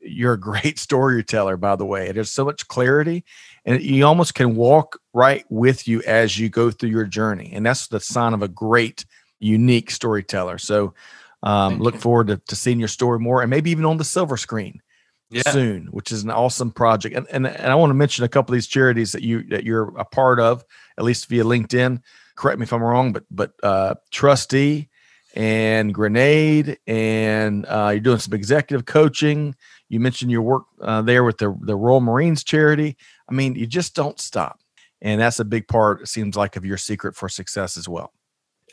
[0.00, 2.12] You're a great storyteller, by the way.
[2.12, 3.24] There's so much clarity,
[3.66, 7.50] and you almost can walk right with you as you go through your journey.
[7.52, 9.04] And that's the sign of a great,
[9.38, 10.56] unique storyteller.
[10.56, 10.94] So,
[11.42, 14.38] um, look forward to, to seeing your story more and maybe even on the silver
[14.38, 14.80] screen
[15.28, 15.42] yeah.
[15.50, 17.14] soon, which is an awesome project.
[17.14, 19.64] And, and and I want to mention a couple of these charities that you that
[19.64, 20.64] you're a part of,
[20.96, 22.00] at least via LinkedIn
[22.36, 24.88] correct me if I'm wrong, but but uh, trustee
[25.34, 29.56] and grenade, and uh, you're doing some executive coaching.
[29.88, 32.96] You mentioned your work uh, there with the the Royal Marines charity.
[33.28, 34.60] I mean, you just don't stop,
[35.00, 36.02] and that's a big part.
[36.02, 38.12] It seems like of your secret for success as well.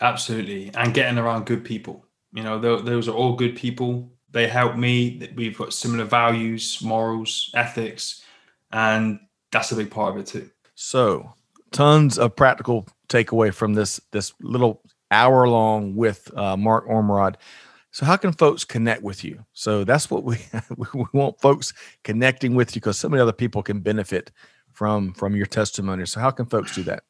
[0.02, 2.06] Absolutely, and getting around good people.
[2.34, 4.12] You know, those are all good people.
[4.32, 5.30] They help me.
[5.36, 8.24] We've got similar values, morals, ethics,
[8.72, 9.20] and
[9.52, 10.50] that's a big part of it too.
[10.74, 11.32] So,
[11.72, 17.36] tons of practical takeaway from this this little hour long with uh, Mark Ormrod.
[17.94, 19.46] So how can folks connect with you?
[19.54, 20.38] So that's what we
[20.78, 21.74] we want folks
[22.04, 24.32] connecting with you because so many other people can benefit
[24.72, 26.08] from from your testimony.
[26.08, 27.04] So how can folks do that?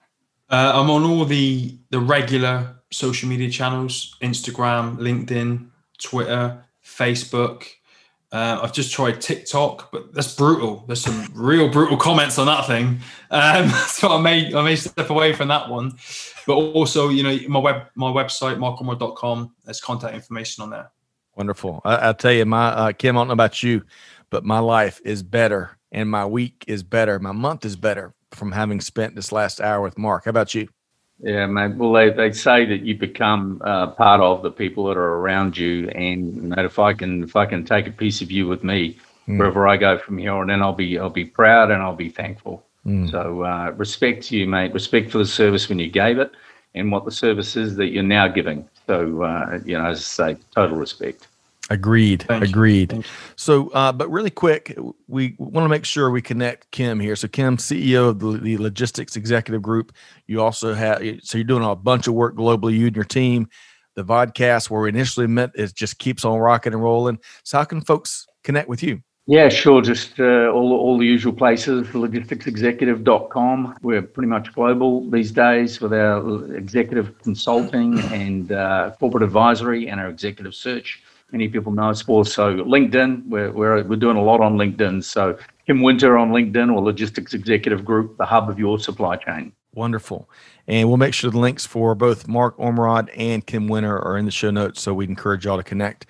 [0.49, 5.69] Uh, I'm on all the the regular social media channels: Instagram, LinkedIn,
[6.01, 7.63] Twitter, Facebook.
[8.33, 10.85] Um, I've just tried TikTok, but that's brutal.
[10.87, 15.11] There's some real brutal comments on that thing, um, so I may I may step
[15.11, 15.93] away from that one.
[16.47, 19.53] But also, you know, my web my website markormrod.com.
[19.65, 20.91] There's contact information on there.
[21.35, 21.81] Wonderful.
[21.85, 23.83] I, will tell you, my uh, Kim, I don't know about you,
[24.31, 28.51] but my life is better, and my week is better, my month is better from
[28.51, 30.25] having spent this last hour with Mark.
[30.25, 30.67] How about you?
[31.19, 31.75] Yeah, mate.
[31.75, 35.57] Well, they, they say that you become uh, part of the people that are around
[35.57, 38.63] you, and mate, if I can if I can take a piece of you with
[38.63, 38.97] me
[39.27, 39.37] mm.
[39.37, 42.09] wherever I go from here on in, I'll be I'll be proud and I'll be
[42.09, 42.65] thankful.
[42.85, 43.09] Mm.
[43.09, 44.73] So uh, respect to you, mate.
[44.73, 46.31] Respect for the service when you gave it,
[46.75, 48.67] and what the service is that you're now giving.
[48.87, 51.27] So uh, you know, as I say, total respect.
[51.73, 52.23] Agreed.
[52.27, 53.03] Thank Agreed.
[53.35, 57.15] So, uh, but really quick, we want to make sure we connect Kim here.
[57.15, 59.91] So, Kim, CEO of the, the, Logistics Executive Group.
[60.27, 63.47] You also have, so you're doing a bunch of work globally, you and your team.
[63.95, 67.17] The vodcast where we initially met it just keeps on rocking and rolling.
[67.43, 69.01] So, how can folks connect with you?
[69.25, 69.81] Yeah, sure.
[69.81, 73.77] Just uh, all, all the usual places, logisticsexecutive.com.
[73.81, 79.99] We're pretty much global these days with our executive consulting and uh, corporate advisory and
[79.99, 81.01] our executive search
[81.33, 82.23] many people know us for.
[82.23, 85.03] So LinkedIn, we're, we're, we're doing a lot on LinkedIn.
[85.03, 89.51] So Kim Winter on LinkedIn or Logistics Executive Group, the hub of your supply chain.
[89.73, 90.29] Wonderful.
[90.67, 94.25] And we'll make sure the links for both Mark Ormrod and Kim Winter are in
[94.25, 96.05] the show notes so we'd encourage y'all to connect.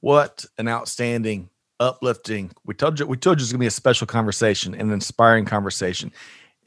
[0.00, 1.48] What an outstanding,
[1.80, 2.52] uplifting.
[2.64, 6.12] We told you we told you it's gonna be a special conversation, an inspiring conversation.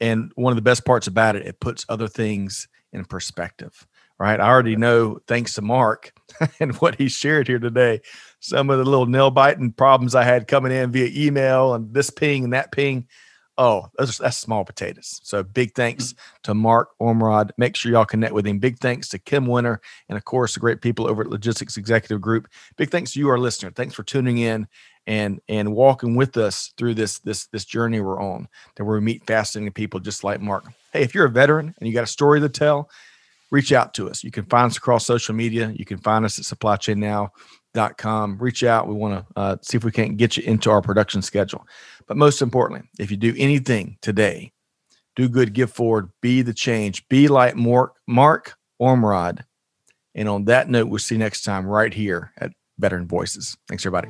[0.00, 3.86] And one of the best parts about it, it puts other things in perspective
[4.22, 4.38] right?
[4.38, 6.12] I already know, thanks to Mark
[6.60, 8.00] and what he shared here today,
[8.38, 12.08] some of the little nail biting problems I had coming in via email and this
[12.08, 13.08] ping and that ping.
[13.58, 15.18] Oh, that's, that's small potatoes.
[15.24, 16.16] So big thanks mm.
[16.44, 17.50] to Mark Ormrod.
[17.58, 18.60] Make sure y'all connect with him.
[18.60, 22.20] Big thanks to Kim Winter and of course the great people over at Logistics Executive
[22.20, 22.46] Group.
[22.76, 23.72] Big thanks to you, our listener.
[23.72, 24.68] Thanks for tuning in
[25.08, 28.46] and and walking with us through this this this journey we're on.
[28.76, 30.66] That we meet fascinating people just like Mark.
[30.92, 32.88] Hey, if you're a veteran and you got a story to tell,
[33.52, 34.24] reach out to us.
[34.24, 35.72] You can find us across social media.
[35.76, 38.38] You can find us at supplychainnow.com.
[38.38, 38.88] Reach out.
[38.88, 41.64] We want to uh, see if we can't get you into our production schedule.
[42.08, 44.52] But most importantly, if you do anything today,
[45.14, 49.44] do good, give forward, be the change, be like Mark, Mark Ormrod.
[50.14, 53.56] And on that note, we'll see you next time right here at Veteran Voices.
[53.68, 54.08] Thanks, everybody.